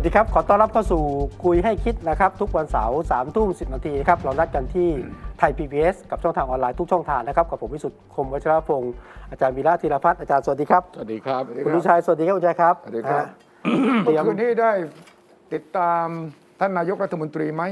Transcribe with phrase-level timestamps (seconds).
[0.00, 1.02] วัสดีครับ ขอต้อนรับเข้าสู่
[1.44, 4.88] คุยให้คิดนะครับ ทุกวันเสาร์สามทุ่มสินาทีครับ เรานัดกันที่
[5.38, 8.94] ไทย PBS กับช่องทางออนไลน์ทุกช่องทางนะครับ กับผมวิสุทธิ์คมวัชรพงศ์
[9.30, 13.26] อาจารย์วีระธีรพัฒน์อาจารย์สวัสดีครับ สวัสดีครับคุณลุชัยสวัสดีครับคุณชัยครับสวัสดีครับฮะ
[14.04, 14.72] เตรีเมื่ยอมคืนนี้ได้
[15.52, 16.06] ติดตาม
[16.60, 17.62] ท่านนายกรัฐมนตรีไหม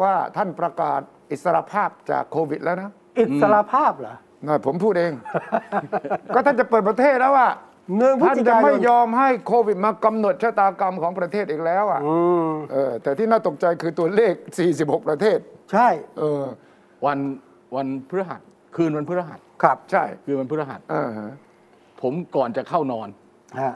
[0.00, 1.00] ว่าท่านประกาศ
[1.30, 4.14] อิสรภาพจากโควิดแล้วนะอิสรภาพเหรอ
[4.46, 5.12] น่ะผมพูดเอง
[6.34, 7.48] ก็ท่านจะเปิดประเทศแล้วว่า
[7.96, 14.34] เนื่องพฤศท่านจิจะกายไม่นยอมให้โควิดมากำหนดชะตากรรมของประเทศอีกแล้วอะอืมเออแต่ที่น่าตกใจคือตัวเลข
[14.70, 15.38] 46 ประเทศ
[15.72, 16.42] ใช่เออ
[17.06, 17.18] วัน
[17.76, 18.40] วันพฤหัส
[18.76, 21.32] คืนวันพฤหัส ครับใช่คืนวันพฤหัสเออฮะ
[22.02, 23.08] ผมก่อนจะเข้านอน
[23.60, 23.72] ฮะ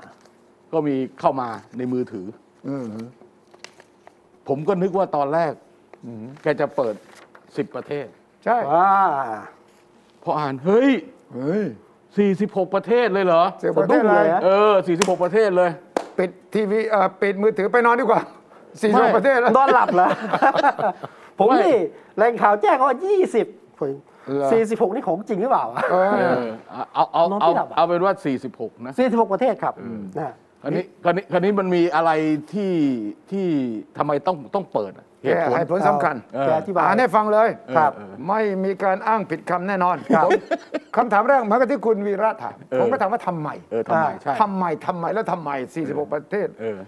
[0.73, 2.27] ก็มีเข้ามาในมือถือ
[2.69, 2.87] อืม
[4.49, 5.53] ผมก็นึกว่าตอนแรก
[6.43, 6.95] แกจะเปิด
[7.57, 8.07] สิบประเทศ
[8.45, 8.93] ใช่ว้า
[10.23, 10.91] พออ่าน เฮ้ย
[11.35, 11.65] เฮ้ย
[12.27, 15.71] 46 ประเทศเลยเหรอ เสียประเทศอะไรเออ 46 ประเทศเลย
[16.19, 18.21] ปิดทีวีเอ่อปิดมือถือไปนอนดีกว่า
[18.93, 20.09] ไม่46ประเทศแล้ว นอนหลับเหรอ
[21.39, 21.79] ผมไม่นี่
[22.17, 22.97] แหล่งข่าวแจ้งว่า
[23.39, 23.91] 20ผม
[24.27, 26.41] เหรอ46 นี่ของจริงหรือเปล่าเอเออ
[26.73, 28.15] อเอาเอานอนเอาไม่หลับอะ เอาเป็นว่า
[28.51, 29.75] 46 นะ 46 ประเทศครับ
[30.17, 32.11] นะฮะคราวนี้คราวนี้คราวนี้มันมีอะไร
[32.53, 32.75] ที่
[33.31, 33.47] ที่
[33.99, 40.41] ทำไมต้องต้องเปิดอะเห แก้ตุผลให้ผลสำคัญเออแกอธิบายอ่านให้ฟังเลยครับเออไม่มีการอ้างผิดคำแน่นอนครับผม
[40.97, 45.51] คำถามแรกเหมือนกับที่คุณวีระถามเออผมก็ถามว่าทำไมเออทำไมใช่ทำไมทำไมแล้วทำไม
[45.85, 46.79] 46 ประเทศเออ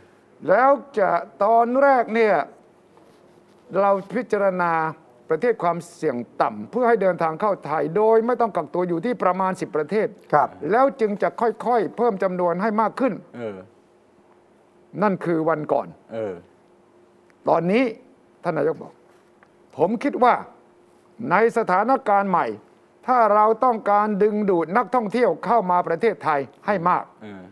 [0.48, 1.08] แล้วจะ
[1.44, 2.34] ตอนแรกเนี่ย
[3.80, 4.72] เราพิจารณา
[5.30, 13.56] ประเทศความเสี่ยงต่ำเพื่อให้เดินทางเข้าไทยโดยไม่ต้องกักตัวอยู่ที่ประมาณ 10 ประเทศครับ แล้วจึงจะค่อยๆ เพิ่มจำนวนให้มากขึ้นเออ
[15.02, 16.34] นั่นคือวันก่อนเออ
[17.48, 17.84] ตอนนี้
[18.42, 18.92] ท่านนายกบอก
[19.76, 20.34] ผมคิดว่า
[21.30, 22.46] ในสถานการณ์ใหม่
[23.06, 27.42] ถ้าเราต้องการดึงดูดนักท่องเที่ยวเข้ามาประเทศไทยให้มากเออ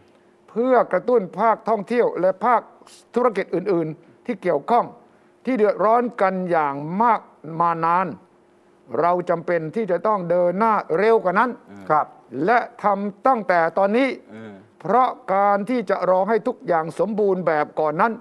[0.51, 2.63] เพื่อกระตุ้นภาคท่องเที่ยวและภาค
[3.15, 4.87] ธุรกิจอื่น ๆ ที่เกี่ยวข้อง
[5.45, 7.21] ที่เดือดร้อนกันอย่างมาก
[7.61, 8.07] มานาน
[9.01, 11.51] เราจำเป็นที่จะต้องเดินหน้าเร็วกว่านั้น
[11.89, 12.07] ครับ
[12.45, 18.13] และทำตั้งแต่ตอนนี้เออเพราะการที่จะรอให้ทุกอย่างสมบูรณ์แบบก่อนนั้น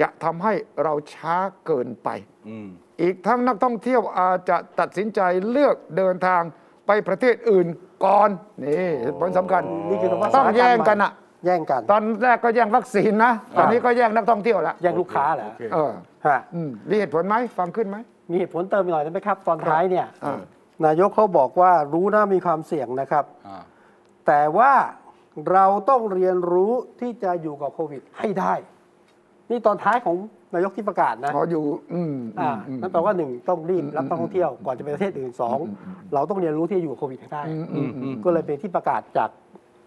[0.00, 1.36] จะทำให้เราช้า
[1.66, 2.08] เกินไป
[2.48, 2.68] อืม
[3.02, 5.20] อีกทั้งนักท่องเที่ยวอาจจะตัดสินใจ
[5.50, 6.42] เลือกเดินทาง
[6.86, 7.66] ไปประเทศอื่น
[8.04, 8.30] ก่อน
[8.64, 11.12] นี่เหตุผลสำคัญนี่คือว่าต้องแย่งกันอะ
[11.44, 15.92] แย่งกัน ตอนแรกก็แย่งวัคซีนนะ ตอนนี้ก็แย่งนักท่องเที่ยวแล้วแย่งลูกค้าเหรอโอเคเออ
[16.26, 17.96] ฮะอืมมีเหตุผลไหมฟังขึ้นไหม
[18.30, 20.40] มีเหตุผลเติมอีกหน่อยได้ไหมครับ ตอนท้ายเนี่ยอ่า
[20.84, 23.62] นายกเขาบอกว่ารู้นะมีความเสี่ยงนะครับอ่า
[24.26, 24.72] แต่ว่า
[25.52, 28.54] เราต้องเรียนรู้ที่จะอยู่กับโควิดให้ได้
[29.50, 30.16] นี่ตอนท้ายของ
[30.54, 31.64] นายกที่ประกาศนะพออยู่
[31.94, 35.58] อืมอ่าอืมนั่นแปลว่าหนึ่งต้องรีบรับนักท่องเที่ยวก่อนจะไปประเทศอื่นสอง
[36.14, 39.28] เราต้องเรียนรู้ที่จะอยู่กับโควิดให้ได้อืมอืมอืมก็เลยเป็นที่ประกาศจาก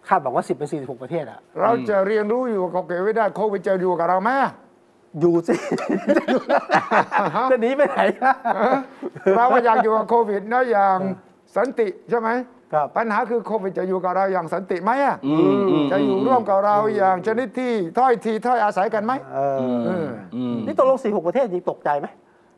[0.08, 4.30] คาดหวังว่า 10 เป็น 46 ประเทศอะเราจะเรียนรู้อยู่กับโควิดไว้ได้โควิดจะอยู่กับเราไหม
[5.20, 5.54] อยู่สิ
[7.50, 8.00] จะหนีไปไหน
[9.36, 10.98] เราก็อยากอยู่กับโควิดนะอย่าง
[11.56, 12.28] สันติใช่ไหม
[12.72, 22.06] ครับปัญหาคือโควิดจะอยู่กับเราอย่างสันติไหมอะอืมอืมจะอยู่ร่วมกับเราอย่างชนิดที่ถ้อยทีถ้อยอาศัยกันไหมเออเอออืมนี่ตกลง46ประเทศจริงตกใจไหม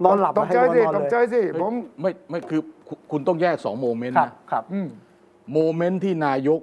[0.05, 4.89] นอนหลับตกใจสิให้นอนตกใจเลยสิผมไม่ไม่คือคุณคุณต้องแยกสองโมเมนต์ครับนะครับอืม
[5.53, 6.61] โมเมนต์ที่นายก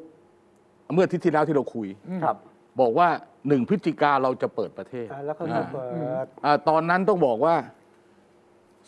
[0.94, 1.88] เมื่ออาทิตย์ที่แล้วที่เราคุย
[2.24, 2.36] ครับ
[2.82, 3.08] บอกว่า
[3.48, 5.86] หนึ่งพฤศจิกาเราจะเปิดประเทศอ่าแล้วก็จะเปิ
[6.24, 7.56] ดอ่าตอนนั้นต้องบอกว่า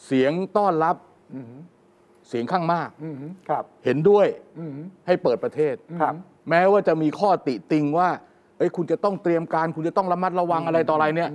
[0.06, 0.96] เสียงต้อนรับ
[2.30, 3.16] เสียงข้างมากอืม
[3.50, 4.28] ครับเห็นด้วย
[4.60, 4.72] อืม
[5.08, 6.14] ให้เปิดประเทศครับ
[6.50, 8.10] แม้ว่าจะมีข้อติติงว่า
[8.58, 11.30] เอ้ยคุณจะต้องเตรียมการ คุณจะต้องระมัดระวังอะไรต่ออะไรเนี่ย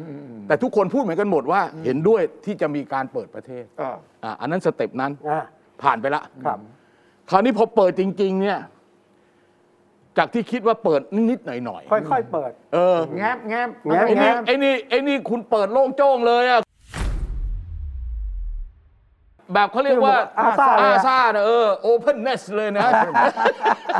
[0.48, 5.40] แต่ทุกคนพูดเหมือนกันหมดว่าเห็นด้วยที่จะมีการเปิดประเทศอ่าอ่าอันนั้นสเต็ปนั้นอ่า
[5.82, 6.58] ผ่านไปละครับ
[7.30, 8.58] คราวนี้พอเปิดจริง ๆ เนี่ย
[10.18, 16.60] จากที่คิดว่าเปิดนิดๆหน่อยค่อยๆเปิดๆเออแงบแงบแงบไอ้นี่ไอ้นี่ไอ้นี่คุณเปิดโล่งโจ้งเลยอะ
[19.54, 22.82] แบบเขาเรียกว่าอาซ่าเลยอะอาซ่านะเออโอเพนเนสเลยนะ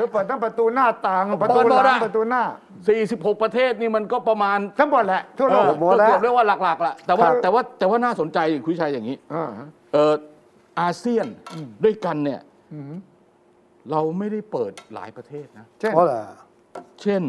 [0.01, 2.43] คือเปิดทั้งประตูหน้าต่างประตูเปิดหมหดลังอะประตูหน้า
[2.93, 9.51] 46 ประเทศนี่มันก็ประมาณทั้งหมดแหละทั่วเอโลอกหมดแล้วเกือบเรียกว่าหลักๆละแต่ว่าครับแต่ว่าแต่ว่าน่าสนใจคุณชัยอย่างนี้อ่า
[9.93, 10.15] เออ
[10.81, 11.27] อาเซียน
[11.85, 12.41] ด้วยกันเนี่ย
[13.91, 16.23] เราไม่ได้เปิดหลายประเทศนะเช่นเพราะเหรอ
[17.03, 17.23] เช่น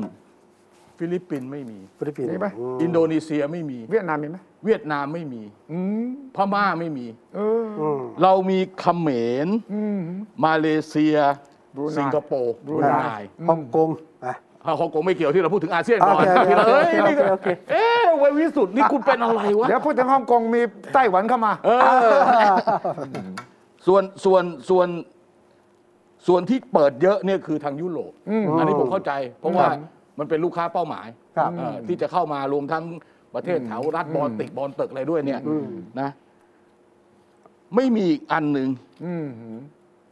[0.98, 9.09] ฟิลิปปินส์ไม่มีฟิลิปปินส์มีไหมอืมอินโดนีเซียไม่มีเวียดนามมีไหม เวียดนามไม่มีอืมพม่าไม่มีเอออืมเรามีเขม
[9.45, 10.01] รอืม
[10.45, 11.17] มาเลเซีย
[11.75, 13.07] บรูไนสิงคโปร์บรูไนไน
[13.50, 13.89] ฮ่องกง
[14.25, 14.35] อะ
[14.79, 20.61] ฮ่องกงไม่เกี่ยวที่เราพูดถึงอาเซียนก่อนโอเคโอเคที่เราเอ้ยโอเคนี่ก็โอเคเอ๊ะเวยวิสุทธ์นี่คุณเป็นอะไรวะเดี๋ยวพูดถึงฮ่องกงมี
[20.94, 21.83] ไต้หวันเข้ามาเออ
[23.88, 24.88] ส่วนส่วนส่วน
[26.27, 29.67] ส่วนที่เปิดเยอะเนี่ยคือทางยุโรปอืมอันนี้ผมเข้าใจ เพราะว่า
[30.19, 31.07] มันเป็นลูกค้าเป้าหมาย
[31.38, 32.83] ครับเออที่จะเข้ามารวมทั้ง
[33.36, 35.68] ประเทศแถวรัฐบอลติกบอลตึกอะไรด้วยเนี่ยอืม
[36.00, 36.10] นะ
[37.76, 38.70] ไม่มีอีกอันหนึ่ง
[39.06, 39.28] อืม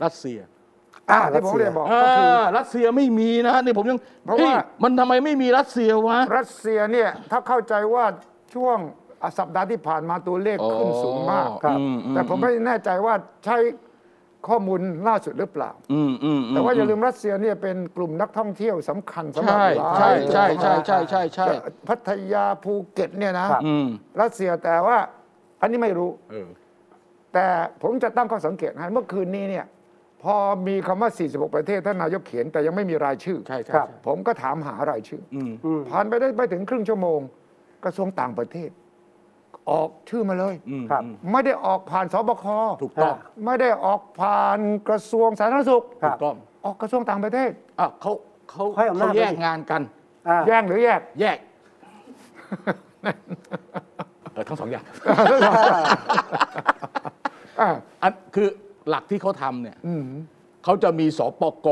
[0.04, 0.40] รัสเซีย
[1.12, 8.06] อ่าที่ผมเรียนบอกเอก็คืออรัสเซียไม่มีนะนี่ผมยังเพราะว่าอ๊มันทำไมไม่มีรัสเซียวะรัสเซียเนี่ยถ้าเข้าใจว่า
[8.56, 8.78] ช่วง
[9.40, 13.14] สัปดาห์ที่ผ่านมาตัวเลขขึ้นสูงมากครับอืมอืมแต่ผมไม่แน่ใจว่า
[13.46, 13.58] ใช้
[14.48, 21.46] ข้อมูลล่าสุดหรือเปล่า อืมอืมแต่ว่าอย่าลืมรัสเซียเนี่ยเป็นกลุ่มนักท่องเที่ยวสำคัญสำหรับใช่หลายใช่ใช่ใช่ใช่ใช่ใช่
[21.88, 23.88] พัทยาภูเก็ตเนี่ยนะครับ อืม
[24.22, 24.98] รัสเซียแต่ว่า
[25.62, 26.48] อันนี้ไม่รู้ เออ
[27.34, 27.46] แต่
[27.84, 29.66] ผมจะตั้งข้อสังเกตให้เมื่อคืนนี้เนี่ย
[30.24, 30.36] พอ
[30.68, 37.20] มีคำว่า 46 ประเทศท่านนายกเขียนแต่ยังไม่มีรายชื่อใช่ใช่ครับ ใช่ ผมก็ถามหารายชื่ออืมอืม ผ่านไปได้ไปถึงครึ่งชั่วโมง
[37.86, 38.70] กระทรวงต่างประเทศ
[39.72, 42.46] ออกชื่อมาเลยอืมครับอืมไม่ได้ออกผ่านสบค
[42.82, 43.16] ถูกต้อง
[43.46, 46.36] ไม่ได้ออกผ่านกระทรวงสาธารณสุขครัถูบกต้อง
[46.66, 48.12] ออกกระทรวงต่างประเทศอะเขา
[48.52, 49.82] เขาให้อำนาจเขาแยกไปดิงานกัน
[50.30, 51.38] อ่าแย่งหรือแยก แยก
[54.34, 54.84] เออทั้งสองอย่าง
[57.62, 57.70] อ่า
[58.02, 58.48] อันคือ
[58.90, 60.04] หลักที่เขาทำเนี่ยอืม
[60.64, 61.68] เขาจะมีสปก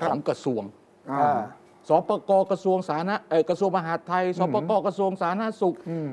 [0.00, 0.62] ครัขบองกระทรวง
[1.10, 1.40] อ่าอ่า
[1.88, 6.10] สปกกระทรวงสาธารณะเอ่อกระทรวงมหาดไทย สปกกระทรวงสาธารณสุขอืม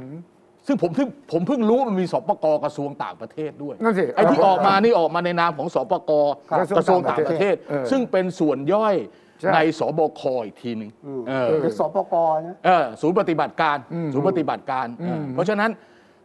[0.68, 6.12] ซึ่งผมเพิ่งผมเพิ่งรู้ว่ามันมีสปกกระทรวงต่างประเทศด้วยนั่นสิไอ้ที่ออกมานี่ออกมาในนามของสปก
[6.50, 8.96] ครับกระทรวงต่างประเทศเออซึ่งเป็นส่วนย่อย
[9.42, 12.16] ใช่ในสบคอีกทีหนึ่งอืมเออหรือสปก
[12.48, 15.70] นะเออศูนย์ปฏิบัติการอืมศูนย์ปฏิบัติการอืมเออเพราะฉะนั้น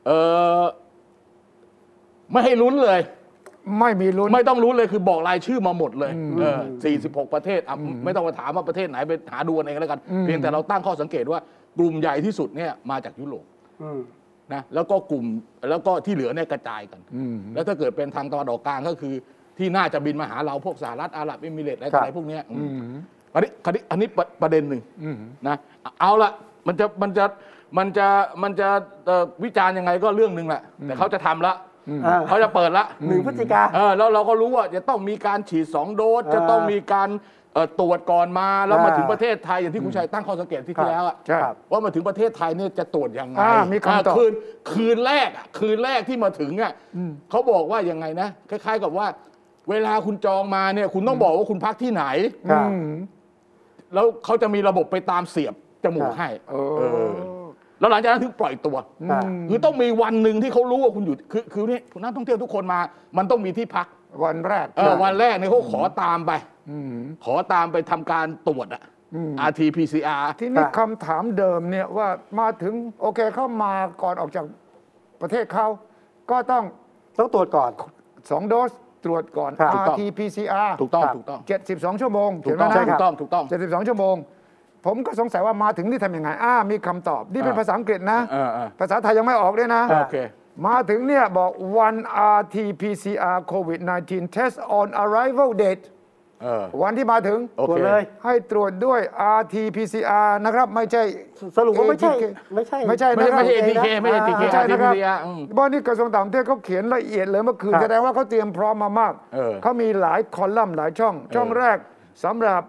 [0.07, 0.11] เอ
[0.61, 0.63] อ
[2.33, 3.01] ไม่ให้ลุ้นเลย
[3.81, 6.61] ไม่มีลุ้นไม่ต้องรู้เลยคือบอกรายชื่อมาหมดเลยเออ
[6.97, 11.41] 46 ประเทศอะไม่ต้องมาถามว่าประเทศไหนไปหาดูกันเองแล้วกัน เพียงแต่เราตั้งข้อสังเกตว่า
[11.79, 13.45] กลุ่มใหญ่ที่สุดเนี่ยมาจากยุโรป
[13.83, 14.01] อืม
[14.55, 15.25] นะแล้วก็กลุ่ม
[15.71, 19.15] แล้วก็ที่เหลือเนี่ยกระจายกันอืมแล้วถ้าเกิดเป็นทางตะวันออกกลางก็คือ
[19.59, 22.81] ที่น่าจะบินมาหาเราพวกสหรัฐอาหรับเอมิเรตส์อะไรต่ออะไรพวกเนี้ยอืม
[23.35, 24.83] อันนี้อันนี้อันนี้ประประเด็นหนึ่ง
[25.49, 25.57] นะ
[26.01, 26.31] เอาละ
[26.67, 27.25] มันจะมันจะ
[27.79, 28.07] มันจะ
[28.43, 28.69] มันจะ
[29.07, 31.55] เอ่อวิจารณ์ยังไงก็เรื่องหนึ่งแหละแต่เขาจะทำละ
[32.07, 37.38] อ่าเขาจะเปิดละหนึ่งพฤศจิกาเออแล้วเราก็รู้ว่าจะต้องมีการฉีดสองโดสจะต้องมีการเอ่อ
[37.81, 44.33] ตรวจก่อนมาแล้วมาอ่าถึงประเทศไทยอย่างที่คุณชัยตั้งข้อสังเกตที่ที่แล้วอะใช่ครับว่ามาถึงประเทศไทยเนี่ยจะตรวจยังไงอ่ามีคำตอบคืน
[44.73, 46.73] คืนแรกอะคืนแรกที่มาถึงอะ
[47.31, 49.07] เขาบอกว่ายังไงนะคล้าย ๆ กับว่า
[49.71, 52.05] เวลาคุณจองมาเนี่ย คุณต้องบอกว่าคุณพักที่ไหน
[52.51, 52.91] ครับอืม
[53.95, 57.15] แล้วเขาจะมีระบบไปตามเสียบจมูกให้เออเออ
[57.81, 58.77] แล้วหลังจากนั้นถึงปล่อยตัว
[59.11, 62.81] อ่าคือต้องมีวันหนึ่งที่เขารู้ว่าคุณอยู่คือคือนี่นักท่องเที่ยวทุกคนมา
[63.17, 63.87] มันต้องมีที่พัก
[64.25, 66.58] วันแรกเออวันแรกเนี่ยเขาขอตามไปอืม
[67.25, 68.83] ขอตามไปทำการตรวจอะ
[69.15, 72.09] อืม RT-PCR ทีนี้ครับคำถามเดิมเนี่ยว่า
[72.41, 73.73] มาถึงโอเคเข้ามา
[74.03, 74.45] ก่อนออกจาก
[75.23, 75.67] ประเทศเขา
[76.31, 76.65] ก็ต้อง
[77.19, 77.71] ต้องตรวจก่อน
[78.31, 78.71] สองโดส
[79.05, 81.41] ตรวจก่อน ครับถูกต้อง RT-PCR ถูกต้องครับถูกต้อง
[81.97, 84.17] 72 ชั่วโมงถูเห็กนไหมต้องนะ ถูกต้องถูกต้อง 72 ชั่วโมง
[84.87, 90.17] ผมก็สงสัยว่ามาถึงนี่ทำยังไงอ้ามีคำตอบ นี่เป็นอ่าภาษาอังกฤษนะ เออเออภาษาไทยยังไม่ออกด้วยนะ โอเค
[90.67, 91.53] มาถึงเนี่ยบอก
[91.87, 91.99] one
[92.39, 95.98] RT-PCR COVID-19 test on arrival date เออ
[96.83, 99.01] วันที่มาถึงโอตรวเคจเลยให้ตรวจด้วย
[99.39, 101.03] RT-PCR นะครับ ไม่ใช่
[101.57, 111.79] สรุปว่าไม่ใช่ ATK ไม่ใช่ ไม่ใช่ไม่นะใช่ครับไม่ใช่ ATK ไม่ใช่ ATK ไม่ใช่นะครับ RT-PCR อืมบ้านนี้กระทรวงต่างประเทศเขาเขียนละเอียดเลยเมื่อคืนครับแสดงว่าเขาเตรียมพร้อมมามากเออเขามีหลายคอลัมน์หลายช่อง ช่องแรก
[112.25, 112.63] สำหรับ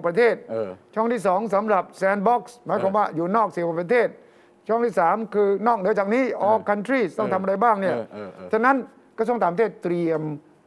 [0.00, 4.08] 46 ประเทศเออช่องที่ 2สำหรับแซนด์บ็อกซ์หมายความว่าอยู่นอก 46 ประเทศ
[4.68, 8.76] ช่องที่ 3 คือนอกเหนือจากนี้ all countries ต้องทำอะไรบ้างเนี่ยเออเออเออฉะนั้น
[9.18, 10.20] กระทรวงต่างประเทศเตรียม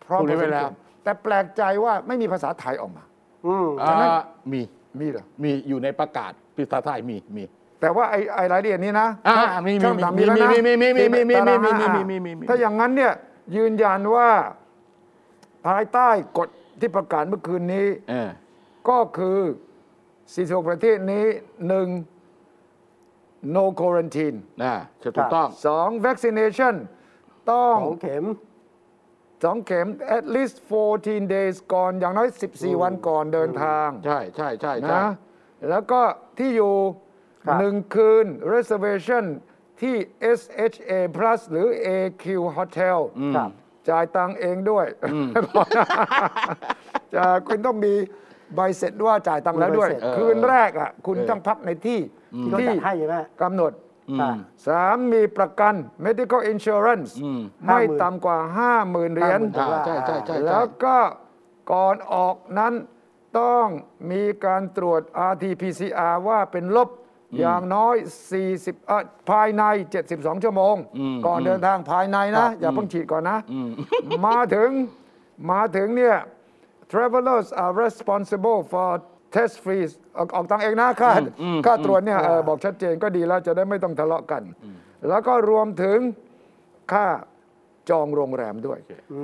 [0.05, 3.03] พร้อมพวกนี้ไว้พอสมแล้ว แต่แปลกใจว่าไม่มีภาษาไทยออกมา
[3.47, 4.61] อืมอ่ามี
[4.99, 7.43] มีเหรอมีอยู่ในประกาศภาษาไทยมีมี
[7.81, 13.13] แต่ว่าไอ้ไอ้รายละเอียดนี้นะอ่ามีมีช่องมีสามมีแล้วนะมีมีมีมีมีมีตารางมีนะมีมีมีมีถ้าอย่างนั้นเนี่ย
[13.55, 14.29] ยืนยันว่า
[15.67, 18.29] ภายใต้กฎที่ประกาศเมื่อคืนนี้เออ
[18.89, 19.39] ก็คือ
[20.03, 21.25] 46ประเทศนี้
[21.67, 21.87] หนึ่ง
[23.55, 26.75] no quarantine นะถูกต้องสอง vaccination
[27.51, 28.25] ต้องสองเข็ม
[29.43, 30.55] สองเข็ม at least
[30.95, 35.05] 14 days ก่อนอย่างน้อย 14 วันก่อนเดินทาง ใช่ใช่ใช่ใช่ นะ
[35.69, 36.01] แล้วก็
[36.37, 36.73] ที่อยู่
[37.45, 39.23] ครับ หนึ่งคืน reservation
[39.81, 39.95] ที่
[40.39, 42.25] SHA Plus หรือ AQ
[42.57, 42.97] Hotel
[43.35, 43.49] ครับ
[43.89, 44.85] จ่ายตังค์เองด้วย
[47.13, 47.93] จะคุณต้องมี
[48.55, 51.99] ใบเสร็จว่าจ่ายตังค์แล้วด้วย มีใบเสร็จ คืนแรกอะ คุณต้องพักในที่
[52.43, 53.87] ที่เขาจัดให้ใช่ไหม กำหนดอืมอ่า
[54.67, 55.73] สามมีประกัน
[56.05, 58.37] medical insurance อืมไม่50,000ต่ำกว่า
[58.71, 60.97] 50,000 เหรียญ50,000อ่าใช่ใช่ใช่ใช่แล้วก็
[61.71, 62.73] ก่อนออกนั้น
[63.39, 63.65] ต้อง
[64.11, 65.01] มีการตรวจ
[65.31, 66.89] RT-PCR ว่าเป็นลบ
[67.39, 67.95] อย่างน้อย
[68.41, 69.63] 40เอ่อภายใน
[70.03, 73.69] 72 ชั่วโมงอืมก่อนอืมเดินทางภายในครันะบอย่าเพิ่งฉีดก่อนนะอืม
[74.27, 74.69] มาถึง
[75.51, 76.17] มาถึงเนี่ย
[76.91, 78.89] travelers are responsible for
[79.35, 84.43] test fees ออกออกตังค์เองนะค่าอืมค่าตรวจเนี่ยอืมเออบอกชัดเจนก็ดีแล้วจะได้ไม่ต้องทะเลาะกัน
[85.09, 85.99] แล้วก็รวมถึง
[86.93, 87.07] ค่า
[87.89, 88.79] จองโรงแรมด้วย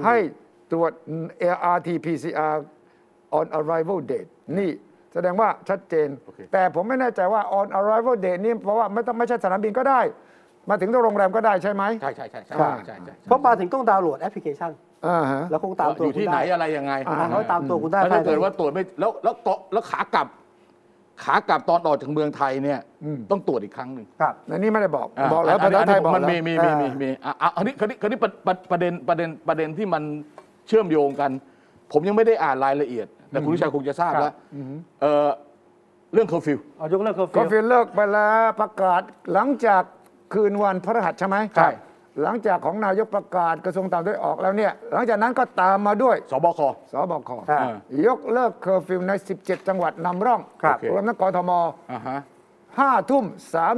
[0.05, 0.17] ให้
[0.71, 0.91] ตรวจ
[1.75, 2.55] RT PCR
[3.38, 4.71] on arrival date นี่
[5.13, 10.01] แสดงว่าชัดเจนโอเคแต่ผมไม่แน่ใจว่า on arrival date นี่เพราะว่าไม่ต้องไม่ใช่สนามบินก็ได้
[10.69, 14.71] มาถึงที่โรงแรมก็ได้ใช่ไหมใช่ใช่ใช่ใช่ใช่ใช่ใช่เพราะมาถึงต้องดาวน์โหลดแอปพลิเคชัน
[15.07, 20.27] อ่าฮะ แล้วคงตามตัวอยู่คุณที่ไหนได้อะไรยังไงอ่าเขาตามตัวคุณได้แล้วถ้าภายในเกิดว่าตรวจไม่แล้วแล้วเกาะแล้วขากลับ
[21.24, 30.03] ขากลับตอนออกจากเมืองไทยเนี่ย อืม ต้องตรวจอีกครั้งหนึ่งครับในนี้ไม่ได้บอกอ่าบอกแล้วอัภานษาไทยนบอกมันแล้ว มีมีมีมีมีอะอะอันนี้คราวนี้คราวนี้ประประประเด็นประเด็นประเด็นที่มัน
[30.67, 31.31] เชื่อมโยงกัน
[31.91, 34.33] ผมยังไม่ได้อ่านรายละเอียด แต่คุณวิชัยคงจะทราบครับแล้ว
[35.01, 35.29] เอ่อ
[36.13, 39.01] เรื่องเคอร์ฟิว เอายกเลิกเคอร์ก็ฟิวฟิลเลิกไปแล้วประกาศ
[39.33, 39.83] หลังจาก
[40.33, 41.69] คืนวันพฤหัสใช่ไหมใช่
[42.22, 46.60] หลังจากของนายกประกาศกระทรวงต่างประเทศออกแล้วเนี่ย หลังจากนั้นก็ตามมาด้วยศบค
[46.91, 47.60] ศบค อ่า
[48.07, 51.51] ยกเลิกเคอร์ฟิวใน 17 จังหวัดนำร่องครับโอเครวมทั้งกทม
[51.91, 52.19] อ่าฮะ
[52.65, 53.25] 5ทุ่ม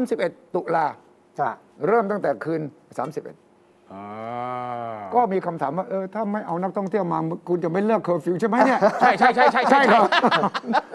[0.02, 0.86] 31 ตุลา
[1.40, 1.50] อ่า
[1.88, 3.36] เริ่มตั้งแต่คืน 31อ่า
[5.16, 10.04] ก็มีคำถามว่าเออถ้าไม่เอานักท่องเที่ยวมาคุณจะไม่เลิกเคอร์ฟิวใช่ไหมเนี่ย ใช่ใช่ใช่ใช่ใช่เหรอ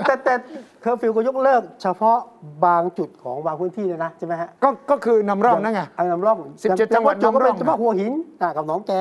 [0.07, 0.35] แต่แต่
[0.83, 2.19] เคอร์ฟิวก็ยกเลิก เฉพาะ
[2.65, 8.95] บางจุดของบางพื้นที่เลยนะใช่ไหมฮะก็ก็คือนำร่องนั่นไงเอานำร่อง17จังหวัดนำร่องเฉพาะหัวหินอ่ากับหนองแก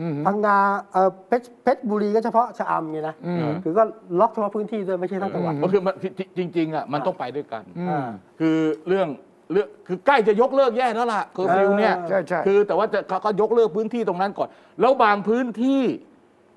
[0.00, 0.58] อือหือพังงา
[0.92, 3.82] เอ่อเพชรเพชรบุรีก็เฉพาะชะอำไงนะอืมคือก็
[4.20, 5.94] ล็อกเฉพาะพื้นที่ด้วยไม่ใช่ทั้งจังหวัดก็คือมัน
[6.38, 8.08] จริงๆอะมันต้องไปด้วยกันอืมอ่า
[8.40, 8.56] คือ
[8.88, 9.08] เรื่อง
[9.52, 14.48] เรื่องคือใกล้จะยกเลิกแย่แล้วล่ะเคอร์ฟิวเนี่ยใช่ใช่ คือแต่ว่าจะเขาก็ยกเลิกพื้นที่ตรงนั้นก่อน
[14.80, 15.82] แล้วบางพื้นที่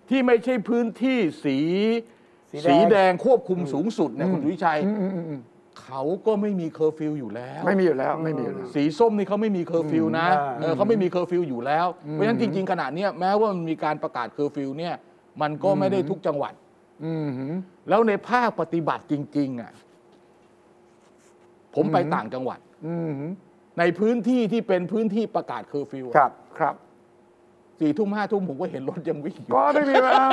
[0.09, 1.57] ที่ไม่ใช่พื้นที่สี
[2.51, 5.41] สีแดง สีแดงควบคุมสูงสุดเนี่ยคุณวิชัย อืมอืมอืมอืม
[5.81, 14.95] เขาก็ไม่มีเคอร์ฟิวอยู่แล้ว ไม่มีอยู่แล้วไม่มีอยู่แล้ว สีส้มนี่เขาไม่มีเคอร์ฟิวนะอืมเออเขาไม่มีเคอร์ฟิวอยู่แล้ว เพราะฉะนั้นจริง ๆ ขณะเนี้ยแม้ว่ามันมีการประกาศเคอร์ฟิวเนี่ย
[15.41, 16.53] มันก็ไม่ได้ทุกจังหวัด
[17.05, 17.53] อืมหือ
[17.89, 19.71] แล้วในภาคปฏิบัติจริงๆอะ
[21.75, 23.31] ผมไปอืมต่างจังหวัดอืมหือ
[23.79, 26.75] ในพื้นที่ที่เป็นพื้นที่ประกาศเคอร์ฟิวอะครับครับ
[27.79, 30.25] สี่ทุ่มห้าทุ่มผมก็เห็นรถยังวิ่งอยู่ก็ไม่มีเวลา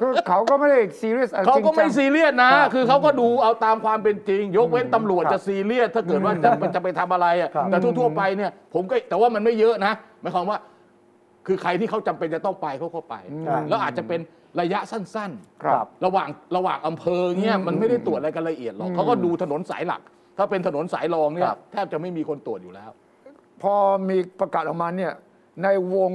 [0.00, 10.58] คือเขาก็ไม่ได้ซีเรียสอะไรเขาก็ไม่จริงจังซีเรียสนะครับคือเขาก็ดูเอาตามความเป็นจริง ยกเว้นตำรวจครับจะซีเรียสถ้าเกิดว่าจะมันจะไปทำอะไรอะครับแต่ทั่วๆไปเนี่ย ผมก็แต่ว่ามันไม่เยอะนะหมายความว่า
[11.46, 13.14] คือใครที่เขาจำเป็นจะต้องไปเขาก็ไป
[13.68, 14.20] แล้วอาจจะเป็น
[14.60, 20.00] ระยะสั้นๆ ครับ ระหว่างระหว่างอำเภอเนี่ยมันไม่ได้ตรวจอะไรกันละเอียดหรอกเขาก็ดูถนนสายหลัก
[20.36, 22.90] ถ้าเป็นถนนสายรองเนี่คยรับ แทบจะไม่มีคนตรวจอยู่แล้ว
[23.62, 23.74] พอ
[24.08, 25.12] มีประกาศออกมาเนี่ย
[25.62, 26.12] ในวง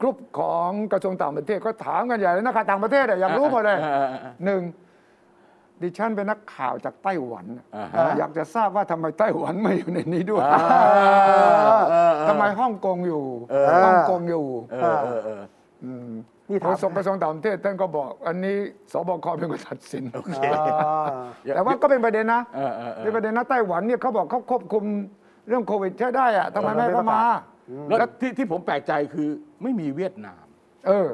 [0.00, 4.62] กรุ๊ปของกระทรวงต่างประเทศก็ถามกันใหญ่เลยนักข่าวต่างประเทศอะอยากรู้หมดเลยอ่าอ่าอ่าหนึ่ง
[5.82, 10.62] ดิฉันเป็นนักข่าวจากไต้หวันอะอ่าฮะอยากจะทราบว่าทำไมไต้หวันไม่อยู่ในนี้ด้วยอ่า
[11.26, 11.50] เออ
[11.90, 15.42] เออทำไมฮ่องกงอยู่เออฮ่องกงอยู่เออเออเออ
[16.10, 16.12] ม
[16.50, 18.56] นี่โฆถามษกกระทรวงต่างประเทศท่านก็บอก อันนี้
[18.92, 24.84] สบคเป็นคนตัดสินอ่าแต่ว่าก็เป็นประเด็นนะเออเออเอเป็นอประเด็นนะไต้หวันเนี่ยเขาบอกเขาควบคุม
[25.48, 27.20] เรื่องโควิดใช้ได้อะทำไมไม่ให้เขามา
[27.88, 29.28] แล้วที่ที่ผมแปลกใจคือ
[29.62, 30.44] ไม่มีเวียดนาม
[30.86, 31.08] เออ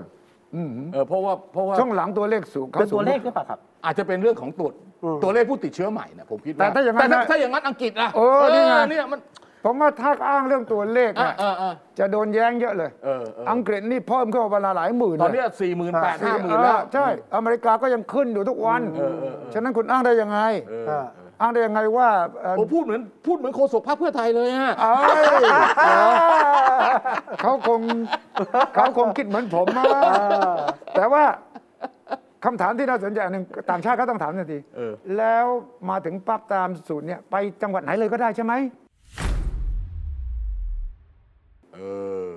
[0.54, 9.20] อืมเออเพราะว่าเพราะว่าช่วงหลังตัวเลขสูงเขาเป็นสูตัวงเลขหรือเปล่าครับ อาจจะเป็นเรื่องของตรวจอืม ตัวเลขผู้ติดเชื้อใหม่นะผมคิดว่าแต่ถ้าอย่างนั้นแต่นะถ้าอย่างนั้นอังกฤษล่ะเออนี่ไง เนี่ยมัน
[9.64, 21.06] ผมว่าถ้าอ้างเรื่องตัวเลขอะเนี่ยเออเออจะโดนแย้งเยอะเลยเออเอออังกฤษนี่เพิ่มขึ้นมาเวลาหลายหมื่นตอนเลยเนี้สี่หมื่นแปดสี่ห้าหมื่นแล้วเออใช่อเมริกาก็ยังขึ้นอยู่ทุกวันเออเออเออฉะนั้นคุณอ้างได้ยังไงเอออ่า
[21.40, 22.08] อ้างได้ยังไงว่า
[22.40, 24.92] เอ่อผมพูดเหมือนพูดเหมือนโฆษกพรรคเพื่อไทยเลยฮะเอ้
[25.42, 25.44] ย
[27.40, 27.80] เขาคง
[28.74, 29.84] เขาคงคิดเหมือนผมนะ
[30.96, 31.24] แต่ว่า
[32.44, 35.46] คำถามที่น่าสนใจอันหนึ่งต่างชาติก็ต้องถามทันทีเออแล้ว
[35.90, 41.84] มาถึงปั๊บตามสูตรเนี่ยไปจังหวัดไหนเลยก็ได้ใช่ไหมเอ
[42.28, 42.32] อ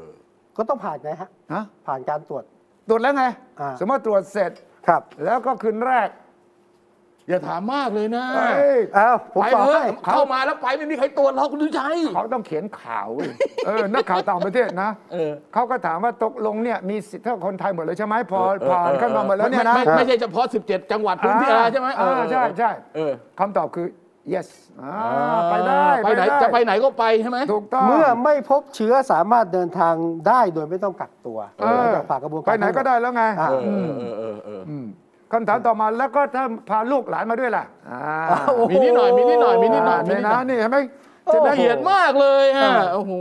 [0.57, 2.43] ก็ต้องผ่านไงฮะ ฮะผ่านการตรวจ
[2.89, 3.25] ตรวจแล้วไง
[3.61, 4.51] อ่า สมมติตรวจเสร็จ
[4.87, 6.09] ครับแล้วก็คืนแรก
[7.29, 13.31] อย่าถามมากเลยนะเอ้ยเอ้าผมไปตอบเถให้อะเข้ามาแล้วไปไม่มีใครตรวจเราคุณดูชัย เขาต้องเขียนข่าวเว้ย
[13.65, 23.87] เออนักข่าวต่างประเทศนะเออ เขาก็ถามว่าตกลงเนี่ยมีสิทธิ์เท่าคนไทยหมดเลยใช่ไหมพอผ่านขั้นตอนหมดแล้วเนี่ยนะ ไม่ไม่ไม่ใช่เฉพาะ 17 จังหวัดพื้นที่อะไรใช่ไหมอ่าใช่ใช่เออคำตอบคือ
[24.33, 24.47] yes
[24.81, 24.95] อ่า
[25.49, 29.93] ไปได้ไปไหนจะไปไหนก็ไปใช่ไหมถูกต้องเมื่อไม่พบเชื้อสามารถเดินทาง
[30.27, 34.85] ได้โดยไม่ต้องกักตัวเออหลังจากผ่านกระบวนการไปไหนก็ได้แล้วไงอ่าเอออืมเออเออเอออืม
[35.31, 37.99] คำถามต่อมาแล้วก็ถ้าพาลูกหลานมาด้วยล่ะอ่า
[38.55, 40.77] โอ้โมีนิดหน่อยมีนิดหน่อยมีนิดหน่อยมีนี่นิดหน่นะอยนี่เห็นไหม
[41.25, 43.11] โอ้จะโหได้ละเอียดมากเลยฮะโอ้โห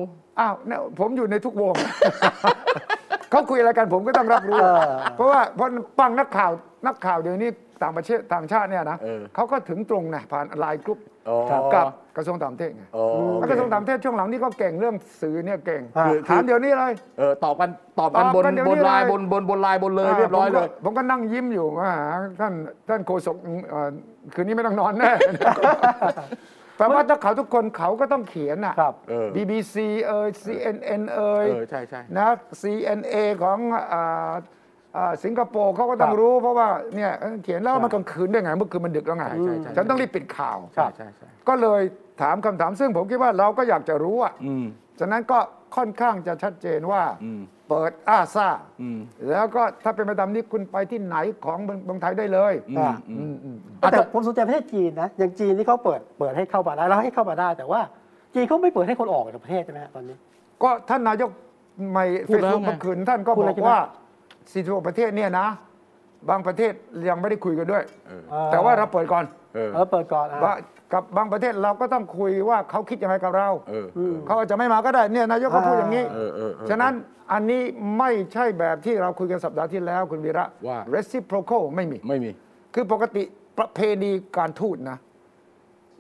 [0.40, 1.74] อ้าวเนี่ยผมอยู่ในทุกวง
[3.30, 4.82] เขาคุยอะไรกันผมก็ต้องรับรู้เออ
[5.16, 5.68] เพราะว่าเพราะ
[5.98, 6.50] ฟังนักข่าว
[6.86, 7.50] นักข่าวเดี๋ยวนี้
[7.82, 11.38] ต่างประเทศต่างชาติเนี่ยนะเออเขาก็ถึงตรงนะผ่านไลน์กรุ๊ปอ๋อ
[11.74, 11.86] กับ
[12.16, 13.06] กระทรวงต่างประเทศไงอ๋อ
[13.38, 17.70] แล้วกระทรวงต่างประเทศช่วงหลังนี่ก็เก่งเรื่องสื่อเนี่ยเก่งคือถามเดี๋ยวนี้เลย เออตอบกัน
[18.00, 21.90] ตอบกันตอบบนกันเดี๋ยวบนี้นไลน์เลย บนบนบนไลน์บนเลยเรียบร้อยเลย ผมก็ผมก็นั่งยิ้มอยู่ว่า
[22.40, 22.52] ท่าน
[22.88, 23.36] ท่านโฆษก
[23.70, 23.90] เอ่อ
[24.34, 25.10] คืนนี้ไม่ต้องนอนแน่
[26.76, 32.28] แปลว่าถ้าเขาทุกคนเขาก็ต้องเขียนอะ ครับ เออ BBC เอ่ย CNN เอ่ยเออใช่ใช่ นะ
[32.62, 34.32] CNA ของอ่าอ่า
[35.24, 41.82] สิงคโปร์เขาก็ต้องครับรู้เพราะว่าเนี่ยเออเขียนแล้วมันกลางคืนได้ไงเมื่อคืนมันดึกแล้วไงใช่ใช่ใช่ฉันต้องรีบปิดข่าวใช่ใช่ใช่ก็เลย
[42.22, 44.66] ถามคำถามซึ่งผมคิดว่าเราก็อยากจะรู้อะอืม
[45.00, 45.38] ฉะนั้นก็
[45.76, 48.48] ค่อนข้างจะชัดเจนว่าอืมเปิดอาซ่า
[48.80, 48.98] อืม
[49.30, 57.80] แล้วก็ถ้าเป็นไปตามนี้คุณไปที่ไหนของเมืองเมืองไทยได้เลยอือ่ามอืมอืมอืมแต่ผมสนใจประเทศจีนนะอย่างจีนที่เขาเปิดเปิดให้เข้ามาได้แล้วให้เข้ามาได้ แต่ว่า
[58.34, 60.16] จีนเขาไม่เปิดให้คนออกจากประเทศใช่ไหมฮะตอนนี้
[60.62, 61.30] ก็ท่านนายก
[61.92, 63.80] ไม่พูเฟดซแล้วบุ๊กไงเมื่อคืนท่านก็พูดบแล้อวกใช่ไหมว่า
[64.50, 65.48] 46 ประเทศเนี่ยนะ
[66.28, 66.72] บางประเทศ
[67.08, 67.82] ยังไม่ได้คุยกันด้วย
[68.30, 70.54] เออแต่ว่าเราเปิดก่อนเออเออเปิดก่อนอะว่า
[70.92, 76.92] กับบางประเทศเราก็ต้องคุยว่าเขาคิดยังไงกับเรา เอออืม เขาอาจจะไม่มาก็ได้เนี่ยนายกก็พูดอย่างนี้ เออเออเออ ฉะนั้น
[77.32, 77.62] อันนี้
[77.98, 82.30] ไม่ใช่แบบที่เราคุยกันสัปดาห์ที่แล้วคุณวีระ ว่า reciprocal ไม่มี ไม่มี
[82.74, 83.22] คือปกติ
[83.58, 84.98] ประเพณีการทูตนะ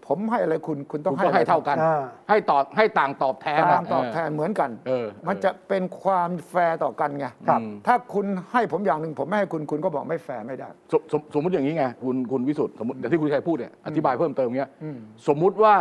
[0.06, 15.74] ผมให้อะไรคุณคุณต้ต้องให้ให้อะไรเท่ากันอ่าให้ตอบให้ต่างตอบแทนตามตอบแทนเหมือนกันเออมันจะเป็นความแฟร์ต่อกันไงครับอืมถ้าคุณให้ผมอย่างหนึ่งผมไม่ให้คุณคุณก็บอกไม่แฟร์ไม่ได้ สมสมสมมติอย่างนี้ไงคุณคุณวิสุทธ์สมมติอย่างที่คุณชัยพูดเนี่ยอธิบายเพิ่มเติมเงี้ยอืมสมมุติว่า